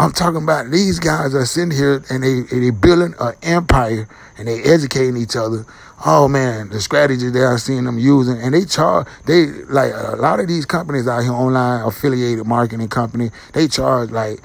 I'm 0.04 0.12
talking 0.12 0.44
about 0.44 0.70
these 0.70 1.00
guys 1.00 1.34
are 1.34 1.46
sitting 1.46 1.72
here 1.72 2.04
and 2.10 2.22
they 2.22 2.42
they 2.42 2.72
building 2.72 3.16
an 3.22 3.36
empire 3.42 4.10
and 4.38 4.50
they 4.50 4.62
educating 4.62 5.16
each 5.16 5.38
other. 5.38 5.66
Oh 6.06 6.28
man, 6.28 6.68
the 6.68 6.82
strategy 6.82 7.30
that 7.30 7.42
I've 7.42 7.62
seen 7.62 7.86
them 7.86 7.98
using, 7.98 8.38
and 8.42 8.54
they 8.54 8.66
charge 8.66 9.08
they 9.28 9.46
like 9.46 9.94
a 9.94 10.18
lot 10.18 10.42
of 10.42 10.50
these 10.50 10.66
companies 10.66 11.08
out 11.08 11.24
here 11.24 11.32
online 11.32 11.88
affiliated 11.88 12.46
marketing 12.46 12.90
company. 12.90 13.30
They 13.54 13.70
charge 13.70 14.12
like 14.12 14.42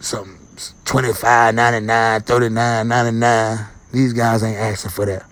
some 0.00 0.40
25 0.84 1.54
99 1.54 2.22
39 2.22 2.88
99 2.88 3.66
These 3.92 4.12
guys 4.14 4.42
ain't 4.42 4.58
asking 4.58 4.90
for 4.90 5.06
that. 5.06 5.26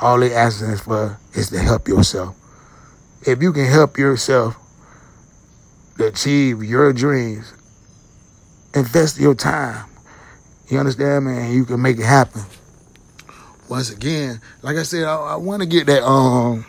All 0.00 0.18
they 0.18 0.34
asking 0.34 0.78
for 0.78 1.20
is 1.32 1.50
to 1.50 1.60
help 1.60 1.86
yourself. 1.86 2.34
If 3.22 3.40
you 3.40 3.52
can 3.52 3.66
help 3.66 3.96
yourself 3.96 4.56
achieve 6.00 6.64
your 6.64 6.92
dreams, 6.92 7.52
invest 8.76 9.18
your 9.18 9.34
time. 9.34 9.88
You 10.68 10.78
understand, 10.78 11.24
man? 11.24 11.52
You 11.52 11.64
can 11.64 11.80
make 11.80 11.98
it 11.98 12.04
happen. 12.04 12.42
Once 13.68 13.90
again, 13.90 14.40
like 14.62 14.76
I 14.76 14.82
said, 14.82 15.04
I, 15.04 15.16
I 15.16 15.36
want 15.36 15.62
to 15.62 15.68
get 15.68 15.86
that. 15.86 16.04
Um, 16.04 16.64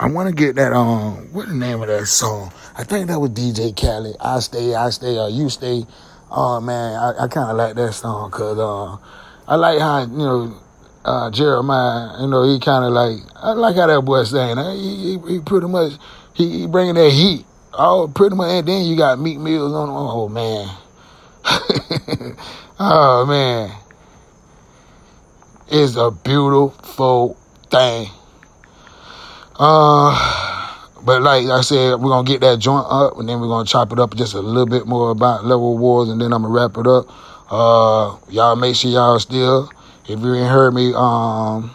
I 0.00 0.08
want 0.08 0.28
to 0.28 0.34
get 0.34 0.56
that. 0.56 0.72
Um, 0.72 1.32
what 1.32 1.48
the 1.48 1.54
name 1.54 1.80
of 1.80 1.88
that 1.88 2.06
song? 2.06 2.52
I 2.76 2.84
think 2.84 3.08
that 3.08 3.18
was 3.18 3.30
DJ 3.30 3.74
Khaled. 3.74 4.16
I 4.20 4.38
stay, 4.40 4.74
I 4.74 4.90
stay, 4.90 5.18
or 5.18 5.28
you 5.30 5.48
stay. 5.48 5.86
Oh 6.30 6.60
man, 6.60 6.94
I, 6.94 7.24
I 7.24 7.28
kind 7.28 7.50
of 7.50 7.56
like 7.56 7.74
that 7.74 7.92
song 7.94 8.30
because 8.30 8.58
uh, 8.58 8.96
I 9.46 9.56
like 9.56 9.80
how 9.80 10.00
you 10.02 10.08
know 10.08 10.60
uh, 11.04 11.30
Jeremih. 11.30 12.20
You 12.20 12.26
know, 12.26 12.44
he 12.44 12.60
kind 12.60 12.84
of 12.84 12.92
like 12.92 13.18
I 13.36 13.52
like 13.52 13.76
how 13.76 13.86
that 13.86 14.02
boy 14.02 14.24
saying. 14.24 14.56
He, 14.76 14.96
he, 14.96 15.32
he 15.34 15.40
pretty 15.40 15.68
much 15.68 15.92
he, 16.34 16.60
he 16.60 16.66
bringing 16.66 16.94
that 16.94 17.10
heat. 17.10 17.44
Oh, 17.72 18.10
pretty 18.12 18.36
much, 18.36 18.50
and 18.50 18.68
then 18.68 18.84
you 18.84 18.96
got 18.96 19.18
Meek 19.18 19.38
Mills 19.38 19.72
on. 19.72 19.88
Oh 19.90 20.28
man. 20.28 20.68
oh 22.78 23.24
man, 23.26 23.70
it's 25.68 25.96
a 25.96 26.10
beautiful 26.10 27.36
thing. 27.70 28.08
Uh, 29.58 30.74
but 31.02 31.22
like 31.22 31.46
I 31.46 31.62
said, 31.62 32.00
we're 32.00 32.10
gonna 32.10 32.26
get 32.26 32.40
that 32.42 32.58
joint 32.58 32.86
up, 32.88 33.18
and 33.18 33.28
then 33.28 33.40
we're 33.40 33.48
gonna 33.48 33.66
chop 33.66 33.92
it 33.92 33.98
up 33.98 34.14
just 34.14 34.34
a 34.34 34.40
little 34.40 34.66
bit 34.66 34.86
more 34.86 35.10
about 35.10 35.44
level 35.44 35.78
wars, 35.78 36.08
and 36.10 36.20
then 36.20 36.32
I'm 36.32 36.42
gonna 36.42 36.54
wrap 36.54 36.76
it 36.76 36.86
up. 36.86 37.06
Uh, 37.50 38.16
y'all 38.28 38.56
make 38.56 38.76
sure 38.76 38.90
y'all 38.90 39.18
still, 39.18 39.70
if 40.06 40.20
you 40.20 40.34
ain't 40.34 40.50
heard 40.50 40.74
me 40.74 40.92
um 40.94 41.70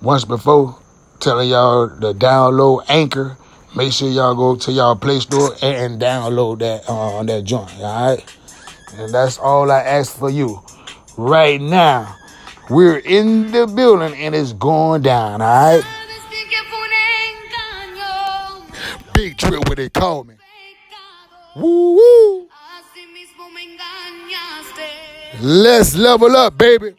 once 0.00 0.24
before, 0.24 0.78
telling 1.18 1.48
y'all 1.50 1.88
to 1.88 2.14
download 2.14 2.84
Anchor. 2.88 3.36
Make 3.74 3.92
sure 3.92 4.10
y'all 4.10 4.34
go 4.34 4.54
to 4.56 4.70
y'all 4.70 4.96
Play 4.96 5.20
Store 5.20 5.54
and 5.62 6.00
download 6.00 6.58
that 6.58 6.84
uh, 6.86 7.22
that 7.22 7.44
joint. 7.44 7.72
All 7.80 8.16
right. 8.16 8.36
And 8.96 9.12
that's 9.12 9.38
all 9.38 9.70
I 9.70 9.80
ask 9.80 10.16
for 10.16 10.30
you. 10.30 10.62
right 11.16 11.60
now. 11.60 12.16
We're 12.70 12.98
in 12.98 13.50
the 13.50 13.66
building 13.66 14.14
and 14.14 14.34
it's 14.34 14.52
going 14.52 15.02
down, 15.02 15.42
all 15.42 15.48
right? 15.48 15.84
Decir 15.84 16.48
que 16.48 16.58
fue 16.70 16.78
un 16.78 16.92
engaño, 17.98 19.12
Big 19.14 19.36
Drip 19.36 19.68
where 19.68 19.76
they 19.76 19.88
call 19.90 20.24
me. 20.24 20.34
Woo 21.56 21.96
woo. 21.96 22.48
Así 22.48 23.06
mismo 23.12 23.50
me 23.52 23.62
engañaste. 23.64 25.42
Let's 25.42 25.94
level 25.96 26.34
up, 26.36 26.56
baby. 26.56 26.94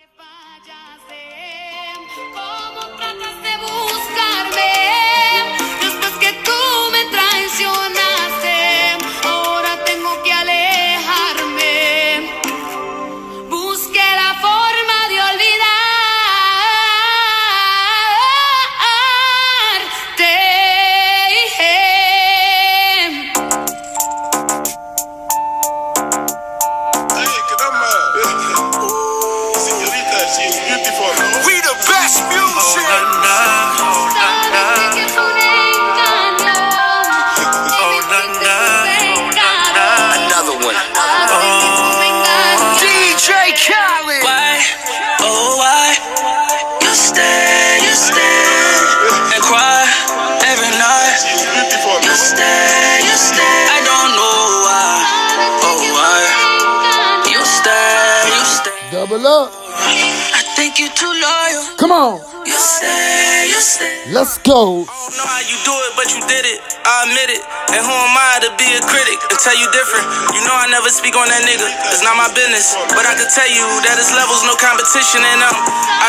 Double 59.13 59.27
up. 59.27 59.51
I 59.53 60.41
think 60.57 60.79
you 60.79 60.89
too 60.89 61.05
loyal. 61.05 61.77
Come 61.77 61.91
on. 61.91 62.17
You 62.47 62.57
stay, 62.57 63.45
you 63.45 63.61
stay. 63.61 64.09
Let's 64.11 64.39
go. 64.39 64.49
I 64.49 64.89
don't 64.89 65.17
know 65.17 65.29
how 65.29 65.37
you 65.45 65.53
do 65.61 65.69
it, 65.85 65.93
but 65.93 66.09
you 66.09 66.21
did 66.25 66.45
it. 66.49 66.59
I 66.83 67.07
admit 67.07 67.29
it. 67.31 67.41
And 67.73 67.81
who 67.81 67.95
am 67.95 68.13
I 68.13 68.43
to 68.43 68.51
be 68.59 68.67
a 68.75 68.81
critic 68.83 69.17
and 69.31 69.39
tell 69.39 69.55
you 69.55 69.65
different? 69.71 70.05
You 70.35 70.43
know 70.43 70.53
I 70.53 70.67
never 70.67 70.91
speak 70.91 71.15
on 71.15 71.25
that 71.31 71.41
nigga. 71.47 71.65
It's 71.89 72.03
not 72.03 72.19
my 72.19 72.27
business. 72.35 72.75
But 72.91 73.07
I 73.07 73.15
can 73.15 73.27
tell 73.31 73.47
you 73.47 73.63
that 73.87 73.95
his 73.97 74.11
levels 74.13 74.43
no 74.43 74.53
competition 74.59 75.23
and 75.23 75.39
I'm 75.41 75.57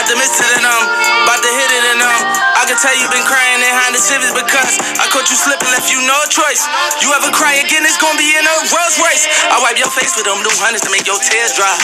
optimistic 0.03 0.51
and 0.59 0.67
I'm 0.67 0.85
about 1.25 1.41
to 1.41 1.51
hit 1.51 1.71
it 1.71 1.85
and 1.95 2.01
um 2.03 2.23
I 2.55 2.67
can 2.67 2.79
tell 2.81 2.95
you 2.97 3.05
been 3.13 3.27
crying 3.29 3.61
behind 3.61 3.93
the 3.93 4.01
civics 4.01 4.33
because 4.33 4.81
I 4.97 5.07
caught 5.13 5.29
you 5.29 5.37
slipping, 5.37 5.69
left 5.75 5.91
you 5.93 6.01
no 6.07 6.17
choice. 6.33 6.65
You 7.03 7.13
ever 7.13 7.29
cry 7.35 7.61
again, 7.61 7.85
it's 7.85 8.01
gonna 8.01 8.17
be 8.17 8.31
in 8.31 8.45
a 8.47 8.57
Rolls 8.73 8.97
Royce. 8.97 9.27
I 9.53 9.61
wipe 9.61 9.77
your 9.77 9.91
face 9.93 10.17
with 10.17 10.25
them 10.25 10.41
new 10.41 10.55
hundreds 10.63 10.87
to 10.87 10.91
make 10.91 11.05
your 11.05 11.19
tears 11.21 11.53
dry. 11.59 11.75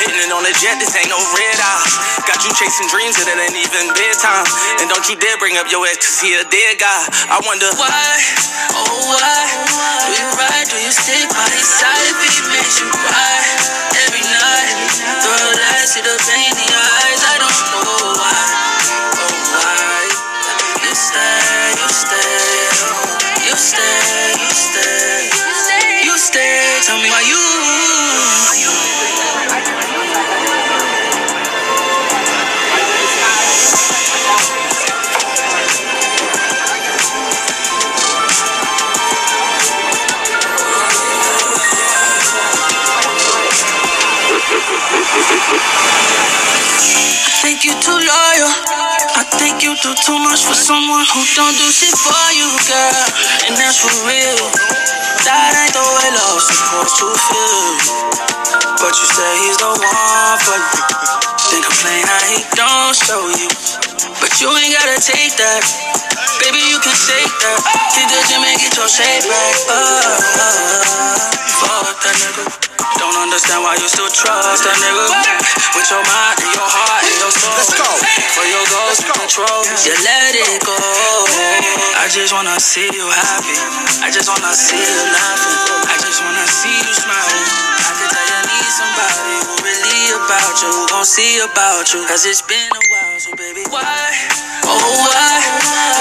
Hitting 0.00 0.16
it 0.16 0.32
on 0.32 0.46
the 0.46 0.54
jet, 0.56 0.80
this 0.80 0.94
ain't 0.96 1.12
no 1.12 1.20
red 1.36 1.58
eye. 1.60 1.84
Got 2.24 2.40
you 2.46 2.50
chasing 2.56 2.88
dreams 2.88 3.20
that 3.20 3.28
it 3.28 3.36
ain't 3.36 3.58
even 3.58 3.92
bedtime. 3.92 4.46
And 4.80 4.88
don't 4.88 5.04
you 5.10 5.18
dare 5.20 5.36
bring 5.36 5.60
up 5.60 5.68
your 5.68 5.84
ex, 5.84 6.08
cause 6.08 6.20
he 6.24 6.32
a 6.38 6.46
dead 6.48 6.80
guy. 6.80 7.00
I 7.28 7.42
wonder 7.44 7.68
why, 7.76 7.92
oh 8.74 8.98
why, 9.10 9.44
do 10.06 10.10
you 10.16 10.28
ride, 10.38 10.66
do 10.70 10.78
you 10.80 10.92
stick 10.92 11.28
by 11.30 11.48
his 11.52 11.68
side 11.68 12.06
if 12.12 12.18
he 12.24 12.40
makes 12.52 12.80
you 12.80 12.88
cry 12.90 13.38
every 14.06 14.24
night? 14.24 14.76
Throw 15.20 15.36
a 15.36 15.50
light 15.60 15.88
to 15.92 16.00
the 16.02 16.16
pain 16.28 16.77
too 50.08 50.18
much 50.24 50.40
for 50.48 50.56
someone 50.56 51.04
who 51.12 51.20
don't 51.36 51.52
do 51.60 51.68
shit 51.68 51.92
for 51.92 52.24
you, 52.32 52.48
girl. 52.64 53.04
And 53.44 53.52
that's 53.60 53.76
for 53.76 53.92
real. 54.08 54.40
That 55.28 55.52
ain't 55.52 55.76
the 55.76 55.84
way 55.84 56.08
love's 56.16 56.48
supposed 56.48 56.96
to 56.96 57.08
feel. 57.12 57.76
But 58.80 58.92
you 58.96 59.04
say 59.04 59.32
he's 59.44 59.60
the 59.60 59.68
one 59.68 60.38
for 60.48 60.56
you. 60.56 60.80
Then 61.52 61.60
complain 61.60 62.08
how 62.08 62.24
he 62.24 62.40
don't 62.56 62.96
show 62.96 63.20
you. 63.36 63.52
But 64.16 64.32
you 64.40 64.48
ain't 64.48 64.72
gotta 64.80 64.96
take 64.96 65.36
that. 65.36 65.60
Baby, 66.40 66.64
you 66.72 66.80
can 66.80 66.96
take 67.04 67.28
that. 67.44 67.60
Hit 67.92 68.08
the 68.08 68.20
gym 68.32 68.40
and 68.48 68.56
get 68.56 68.72
your 68.80 68.88
shape 68.88 69.28
back. 69.28 69.54
Uh, 69.68 70.16
fuck 71.60 72.00
that 72.00 72.16
nigga. 72.16 72.87
Don't 72.98 73.14
understand 73.14 73.62
why 73.62 73.78
you 73.78 73.86
still 73.86 74.10
trust 74.10 74.66
that 74.66 74.76
nigga. 74.82 75.06
With 75.78 75.88
your 75.90 76.02
mind 76.02 76.36
and 76.42 76.52
your 76.52 76.66
heart 76.66 77.02
and 77.06 77.16
your 77.22 77.30
soul. 77.30 77.54
Let's 77.54 77.70
go. 77.74 77.90
For 78.34 78.46
your 78.46 78.64
goals 78.66 78.98
and 78.98 79.14
control, 79.14 79.60
you 79.86 79.94
let 80.02 80.34
it 80.34 80.58
go. 80.66 80.74
I 81.98 82.10
just 82.10 82.34
wanna 82.34 82.58
see 82.58 82.90
you 82.90 83.06
happy. 83.06 83.54
I 84.02 84.10
just 84.10 84.26
wanna 84.26 84.50
see 84.50 84.78
you 84.78 85.02
laughing. 85.14 85.58
I 85.86 85.96
just 86.02 86.18
wanna 86.22 86.46
see 86.50 86.74
you 86.74 86.92
smiling. 86.94 87.46
I 87.86 87.92
can 87.98 88.08
tell 88.10 88.26
you 88.26 88.40
need 88.50 88.70
somebody 88.74 89.36
who 89.46 89.54
really 89.62 90.02
about 90.18 90.54
you, 90.58 90.70
who 90.74 90.82
gon' 90.90 91.06
see 91.06 91.38
about 91.40 91.86
you. 91.94 92.02
Cause 92.06 92.26
it's 92.26 92.42
been 92.42 92.70
a 92.74 92.82
while, 92.90 93.18
so 93.18 93.30
baby, 93.38 93.62
why? 93.70 94.10
Oh, 94.66 94.76
why? 95.06 95.97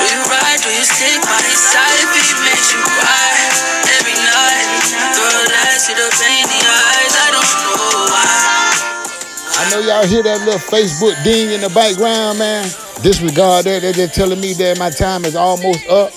Y'all 9.98 10.06
hear 10.06 10.22
that 10.22 10.46
little 10.46 10.62
Facebook 10.62 11.18
ding 11.26 11.50
in 11.50 11.62
the 11.62 11.74
background, 11.74 12.38
man. 12.38 12.70
Disregard 13.02 13.66
that. 13.66 13.82
They're 13.82 13.98
just 13.98 14.14
telling 14.14 14.38
me 14.38 14.54
that 14.62 14.78
my 14.78 14.94
time 14.94 15.26
is 15.26 15.34
almost 15.34 15.82
up. 15.90 16.14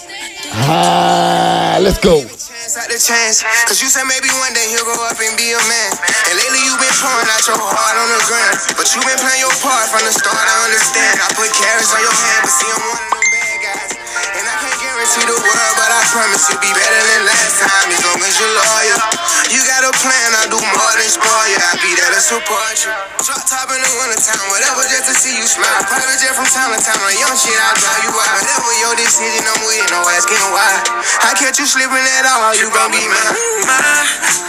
Ah, 0.69 1.81
let's 1.81 1.97
go. 1.97 2.21
Cause 2.21 3.81
you 3.81 3.89
said 3.89 4.05
maybe 4.05 4.29
one 4.37 4.53
day 4.53 4.69
he'll 4.69 4.85
grow 4.85 5.01
up 5.09 5.17
and 5.17 5.33
be 5.41 5.57
a 5.57 5.63
man. 5.65 5.91
And 6.29 6.35
lately 6.37 6.61
you 6.61 6.77
been 6.77 6.93
pouring 7.01 7.31
out 7.33 7.41
your 7.49 7.57
heart 7.57 7.97
on 7.97 8.09
the 8.13 8.21
ground. 8.29 8.57
But 8.77 8.85
you 8.93 9.01
been 9.01 9.17
playing 9.17 9.41
your 9.41 9.55
part 9.65 9.89
from 9.89 10.05
the 10.05 10.13
start, 10.13 10.37
I 10.37 10.57
understand. 10.69 11.17
I 11.25 11.33
put 11.33 11.49
carrots 11.57 11.91
on 11.97 12.05
your 12.05 12.13
hand, 12.13 12.41
but 12.45 12.53
see, 12.53 12.69
I'm 12.69 12.85
one 12.85 13.01
of 13.01 13.33
them 13.33 13.40
guarantee 15.01 15.33
the 15.33 15.41
world, 15.41 15.75
but 15.81 15.89
I 15.89 16.01
promise 16.13 16.45
you'll 16.53 16.61
be 16.61 16.73
better 16.77 17.01
than 17.09 17.25
last 17.25 17.57
time 17.57 17.89
as 17.89 18.01
long 18.05 18.21
as 18.21 18.37
you're 18.37 18.53
loyal. 18.53 19.01
You 19.49 19.61
got 19.65 19.89
a 19.89 19.93
plan, 19.97 20.29
I'll 20.37 20.53
do 20.53 20.61
more 20.61 20.95
than 21.01 21.09
spoil 21.09 21.47
you. 21.49 21.57
I'll 21.57 21.81
be 21.81 21.97
there 21.97 22.13
to 22.13 22.21
support 22.21 22.77
you. 22.85 22.93
Drop 23.25 23.41
top 23.49 23.73
in 23.73 23.81
the 23.81 23.93
wintertime, 23.97 24.45
whatever, 24.53 24.85
just 24.93 25.09
to 25.09 25.15
see 25.17 25.41
you 25.41 25.47
smile. 25.49 25.89
Private 25.89 26.21
jet 26.21 26.37
from 26.37 26.45
time 26.53 26.77
to 26.77 26.81
time, 26.85 27.01
on 27.01 27.17
young 27.17 27.33
shit, 27.33 27.57
I'll 27.57 27.81
drive 27.81 28.03
you 28.05 28.13
out. 28.13 28.45
Whatever 28.45 28.73
your 28.77 28.95
decision, 29.01 29.41
I'm 29.49 29.65
with, 29.65 29.89
no 29.89 30.05
asking 30.05 30.45
why. 30.53 30.69
I 31.25 31.33
catch 31.33 31.57
you 31.57 31.65
slipping 31.65 32.05
at 32.21 32.29
all, 32.29 32.53
you 32.61 32.69
gon' 32.69 32.93
be 32.93 33.01
mine. 33.01 33.41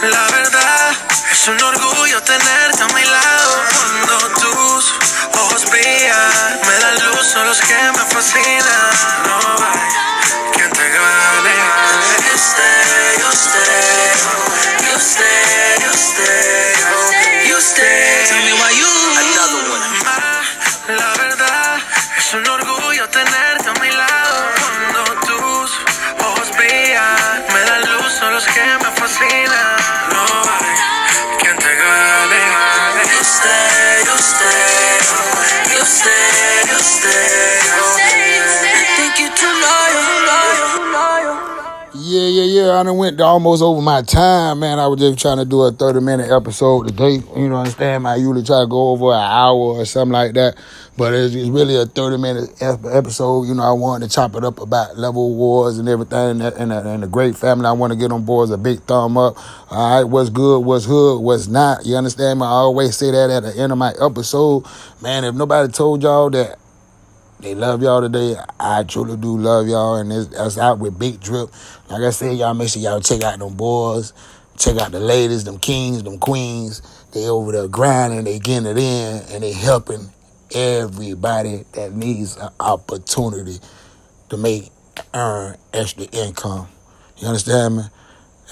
La 0.04 0.24
verdad 0.36 0.92
es 1.32 1.48
un 1.48 1.56
orgullo 1.64 2.20
tenerte 2.28 2.82
a 2.82 2.88
mi 2.92 3.04
lado 3.08 3.52
cuando 3.72 4.16
tus 4.36 4.84
ojos 5.32 5.64
brillan, 5.70 6.60
me 6.68 6.74
dan 6.76 7.08
luz, 7.08 7.24
son 7.32 7.46
los 7.48 7.60
que 7.60 7.80
me 7.96 8.04
fascinan. 8.04 8.92
No 9.24 9.64
hay 9.64 10.11
went 43.02 43.20
almost 43.20 43.64
over 43.64 43.82
my 43.82 44.00
time, 44.02 44.60
man. 44.60 44.78
I 44.78 44.86
was 44.86 45.00
just 45.00 45.18
trying 45.18 45.38
to 45.38 45.44
do 45.44 45.62
a 45.62 45.72
30 45.72 45.98
minute 45.98 46.30
episode 46.30 46.86
today. 46.86 47.20
You 47.36 47.48
know, 47.48 47.56
understand? 47.56 48.06
I 48.06 48.14
usually 48.14 48.44
try 48.44 48.60
to 48.60 48.66
go 48.68 48.90
over 48.90 49.06
an 49.06 49.18
hour 49.20 49.56
or 49.56 49.84
something 49.84 50.12
like 50.12 50.34
that. 50.34 50.56
But 50.96 51.12
it's, 51.12 51.34
it's 51.34 51.48
really 51.48 51.74
a 51.74 51.84
30 51.84 52.18
minute 52.18 52.50
episode. 52.62 53.48
You 53.48 53.54
know, 53.54 53.64
I 53.64 53.72
wanted 53.72 54.08
to 54.08 54.14
chop 54.14 54.36
it 54.36 54.44
up 54.44 54.60
about 54.60 54.96
level 54.96 55.30
rewards 55.30 55.78
and 55.78 55.88
everything 55.88 56.40
and, 56.40 56.54
and, 56.54 56.72
and 56.72 57.02
the 57.02 57.08
great 57.08 57.36
family. 57.36 57.66
I 57.66 57.72
want 57.72 57.92
to 57.92 57.98
get 57.98 58.12
on 58.12 58.24
board 58.24 58.50
a 58.50 58.56
big 58.56 58.80
thumb 58.82 59.18
up. 59.18 59.34
All 59.72 59.96
right, 59.96 60.04
what's 60.04 60.30
good, 60.30 60.60
what's 60.60 60.84
hood, 60.84 61.22
what's 61.22 61.48
not. 61.48 61.84
You 61.84 61.96
understand 61.96 62.38
me? 62.38 62.46
I 62.46 62.50
always 62.50 62.96
say 62.96 63.10
that 63.10 63.30
at 63.30 63.42
the 63.42 63.60
end 63.60 63.72
of 63.72 63.78
my 63.78 63.94
episode. 64.00 64.64
Man, 65.00 65.24
if 65.24 65.34
nobody 65.34 65.72
told 65.72 66.04
y'all 66.04 66.30
that 66.30 66.56
they 67.42 67.56
love 67.56 67.82
y'all 67.82 68.00
today. 68.00 68.36
I 68.60 68.84
truly 68.84 69.16
do 69.16 69.36
love 69.36 69.66
y'all, 69.66 69.96
and 69.96 70.12
it's, 70.12 70.28
that's 70.28 70.58
out 70.58 70.78
with 70.78 70.96
Big 70.96 71.20
Drip. 71.20 71.50
Like 71.90 72.02
I 72.02 72.10
said, 72.10 72.38
y'all 72.38 72.54
make 72.54 72.68
sure 72.68 72.80
y'all 72.80 73.00
check 73.00 73.22
out 73.24 73.40
them 73.40 73.54
boys, 73.54 74.12
check 74.56 74.78
out 74.78 74.92
the 74.92 75.00
ladies, 75.00 75.42
them 75.42 75.58
kings, 75.58 76.04
them 76.04 76.18
queens. 76.18 76.82
They 77.12 77.26
over 77.26 77.50
there 77.50 77.66
grinding, 77.66 78.24
they 78.24 78.38
getting 78.38 78.66
it 78.66 78.78
in, 78.78 79.22
and 79.30 79.42
they 79.42 79.52
helping 79.52 80.08
everybody 80.54 81.64
that 81.72 81.92
needs 81.92 82.36
an 82.36 82.50
opportunity 82.60 83.58
to 84.28 84.36
make 84.36 84.70
earn 85.12 85.56
extra 85.72 86.04
income. 86.04 86.68
You 87.18 87.26
understand 87.26 87.76
me? 87.76 87.82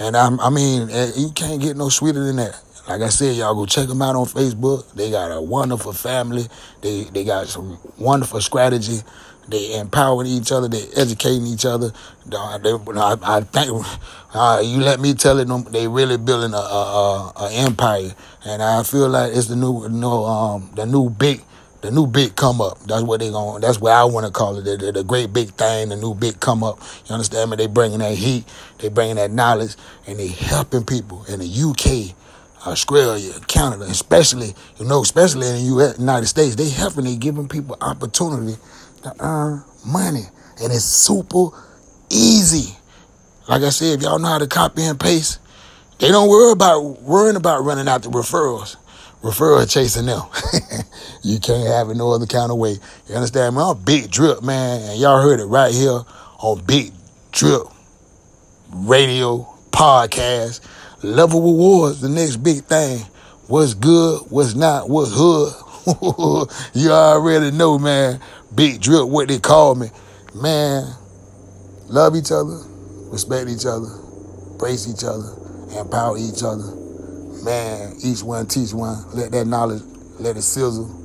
And 0.00 0.16
I'm, 0.16 0.40
I 0.40 0.50
mean, 0.50 0.90
eh, 0.90 1.12
you 1.16 1.30
can't 1.30 1.60
get 1.60 1.76
no 1.76 1.88
sweeter 1.90 2.24
than 2.24 2.36
that. 2.36 2.60
Like 2.90 3.02
I 3.02 3.08
said, 3.08 3.36
y'all 3.36 3.54
go 3.54 3.66
check 3.66 3.86
them 3.86 4.02
out 4.02 4.16
on 4.16 4.26
Facebook. 4.26 4.92
They 4.94 5.12
got 5.12 5.30
a 5.30 5.40
wonderful 5.40 5.92
family. 5.92 6.48
They 6.80 7.04
they 7.04 7.22
got 7.22 7.46
some 7.46 7.78
wonderful 7.96 8.40
strategy. 8.40 8.98
They 9.46 9.78
empowering 9.78 10.26
each 10.26 10.50
other. 10.50 10.66
They 10.66 10.88
educating 10.96 11.46
each 11.46 11.64
other. 11.64 11.92
They, 12.26 12.36
I, 12.36 13.16
I 13.22 13.40
think 13.42 13.86
uh, 14.34 14.60
you 14.64 14.80
let 14.80 14.98
me 14.98 15.14
tell 15.14 15.38
it. 15.38 15.70
They 15.70 15.86
really 15.86 16.16
building 16.16 16.52
a, 16.52 16.56
a, 16.56 17.32
a, 17.36 17.44
a 17.44 17.52
empire, 17.52 18.10
and 18.44 18.60
I 18.60 18.82
feel 18.82 19.08
like 19.08 19.36
it's 19.36 19.46
the 19.46 19.54
new 19.54 19.88
no 19.88 20.24
um 20.24 20.72
the 20.74 20.84
new 20.84 21.10
big 21.10 21.44
the 21.82 21.92
new 21.92 22.08
big 22.08 22.34
come 22.34 22.60
up. 22.60 22.80
That's 22.80 23.04
what 23.04 23.20
they 23.20 23.30
going. 23.30 23.60
That's 23.60 23.80
what 23.80 23.92
I 23.92 24.02
want 24.02 24.26
to 24.26 24.32
call 24.32 24.58
it. 24.58 24.64
The, 24.64 24.76
the, 24.76 24.92
the 24.92 25.04
great 25.04 25.32
big 25.32 25.50
thing, 25.50 25.90
the 25.90 25.96
new 25.96 26.14
big 26.14 26.40
come 26.40 26.64
up. 26.64 26.80
You 27.06 27.14
understand 27.14 27.52
me? 27.52 27.56
They 27.56 27.68
bringing 27.68 28.00
that 28.00 28.16
heat. 28.16 28.46
They 28.78 28.88
bringing 28.88 29.14
that 29.14 29.30
knowledge, 29.30 29.76
and 30.08 30.18
they 30.18 30.26
helping 30.26 30.82
people 30.84 31.24
in 31.26 31.38
the 31.38 31.46
UK. 31.46 32.16
Australia, 32.66 33.32
Canada, 33.46 33.84
especially, 33.84 34.54
you 34.78 34.86
know, 34.86 35.02
especially 35.02 35.46
in 35.48 35.54
the 35.54 35.76
US, 35.76 35.98
United 35.98 36.26
States, 36.26 36.56
they 36.56 36.68
helping, 36.68 37.04
they 37.04 37.16
giving 37.16 37.48
people 37.48 37.76
opportunity 37.80 38.56
to 39.02 39.14
earn 39.20 39.64
money. 39.86 40.24
And 40.62 40.72
it's 40.72 40.84
super 40.84 41.48
easy. 42.10 42.76
Like 43.48 43.62
I 43.62 43.70
said, 43.70 43.98
if 43.98 44.02
y'all 44.02 44.18
know 44.18 44.28
how 44.28 44.38
to 44.38 44.46
copy 44.46 44.82
and 44.82 45.00
paste, 45.00 45.40
they 45.98 46.08
don't 46.08 46.28
worry 46.28 46.52
about 46.52 47.02
worrying 47.02 47.36
about 47.36 47.64
running 47.64 47.88
out 47.88 48.02
the 48.02 48.08
referrals. 48.10 48.76
Referral 49.22 49.70
chasing 49.70 50.06
them. 50.06 50.22
you 51.22 51.38
can't 51.40 51.66
have 51.68 51.90
it 51.90 51.96
no 51.96 52.10
other 52.12 52.24
kind 52.26 52.50
of 52.50 52.56
way. 52.56 52.78
You 53.06 53.14
understand 53.14 53.54
me? 53.54 53.62
I'm 53.62 53.78
Big 53.78 54.10
Drip, 54.10 54.42
man. 54.42 54.80
And 54.82 54.98
y'all 54.98 55.20
heard 55.20 55.40
it 55.40 55.44
right 55.44 55.72
here 55.72 56.00
on 56.38 56.64
Big 56.64 56.92
Drip 57.30 57.62
Radio 58.72 59.46
Podcast. 59.72 60.60
Level 61.02 61.40
rewards, 61.40 62.02
the 62.02 62.10
next 62.10 62.36
big 62.36 62.64
thing. 62.64 62.98
What's 63.46 63.72
good, 63.72 64.20
what's 64.28 64.54
not, 64.54 64.90
what's 64.90 65.10
hood. 65.14 65.54
you 66.74 66.90
already 66.90 67.50
know, 67.56 67.78
man. 67.78 68.20
Big 68.54 68.82
drip, 68.82 69.08
what 69.08 69.28
they 69.28 69.38
call 69.38 69.76
me. 69.76 69.88
Man, 70.34 70.92
love 71.86 72.14
each 72.16 72.30
other, 72.30 72.60
respect 73.10 73.48
each 73.48 73.64
other, 73.64 73.88
brace 74.58 74.86
each 74.86 75.02
other, 75.02 75.34
empower 75.78 76.18
each 76.18 76.42
other. 76.42 76.76
Man, 77.44 77.96
each 78.04 78.22
one 78.22 78.46
teach 78.46 78.74
one. 78.74 79.02
Let 79.14 79.32
that 79.32 79.46
knowledge, 79.46 79.82
let 80.18 80.36
it 80.36 80.42
sizzle. 80.42 81.00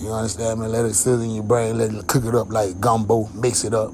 You 0.00 0.12
understand 0.12 0.60
me? 0.60 0.68
Let 0.68 0.84
it 0.84 0.94
sizzle 0.94 1.22
in 1.22 1.34
your 1.34 1.44
brain. 1.44 1.78
Let 1.78 1.92
it 1.92 2.06
cook 2.06 2.24
it 2.24 2.34
up 2.36 2.52
like 2.52 2.80
gumbo. 2.80 3.28
Mix 3.34 3.64
it 3.64 3.74
up 3.74 3.92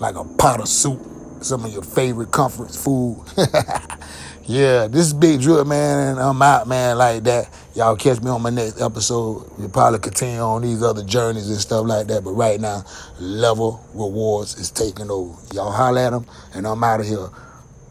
like 0.00 0.16
a 0.16 0.24
pot 0.24 0.60
of 0.60 0.68
soup. 0.68 1.00
Some 1.40 1.64
of 1.64 1.72
your 1.72 1.82
favorite 1.82 2.32
comfort 2.32 2.74
food. 2.74 3.24
Yeah, 4.48 4.86
this 4.86 5.08
is 5.08 5.12
Big 5.12 5.42
Drip, 5.42 5.66
man, 5.66 6.08
and 6.08 6.18
I'm 6.18 6.40
out, 6.40 6.66
man, 6.66 6.96
like 6.96 7.22
that. 7.24 7.50
Y'all 7.74 7.96
catch 7.96 8.22
me 8.22 8.30
on 8.30 8.40
my 8.40 8.48
next 8.48 8.80
episode. 8.80 9.44
We'll 9.58 9.68
probably 9.68 9.98
continue 9.98 10.40
on 10.40 10.62
these 10.62 10.82
other 10.82 11.04
journeys 11.04 11.50
and 11.50 11.58
stuff 11.58 11.84
like 11.86 12.06
that. 12.06 12.24
But 12.24 12.32
right 12.32 12.58
now, 12.58 12.82
Level 13.20 13.84
Rewards 13.92 14.58
is 14.58 14.70
taking 14.70 15.10
over. 15.10 15.38
Y'all 15.52 15.70
holler 15.70 16.00
at 16.00 16.10
them, 16.12 16.24
and 16.54 16.66
I'm 16.66 16.82
out 16.82 17.00
of 17.00 17.06
here. 17.06 17.28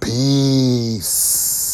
Peace. 0.02 1.67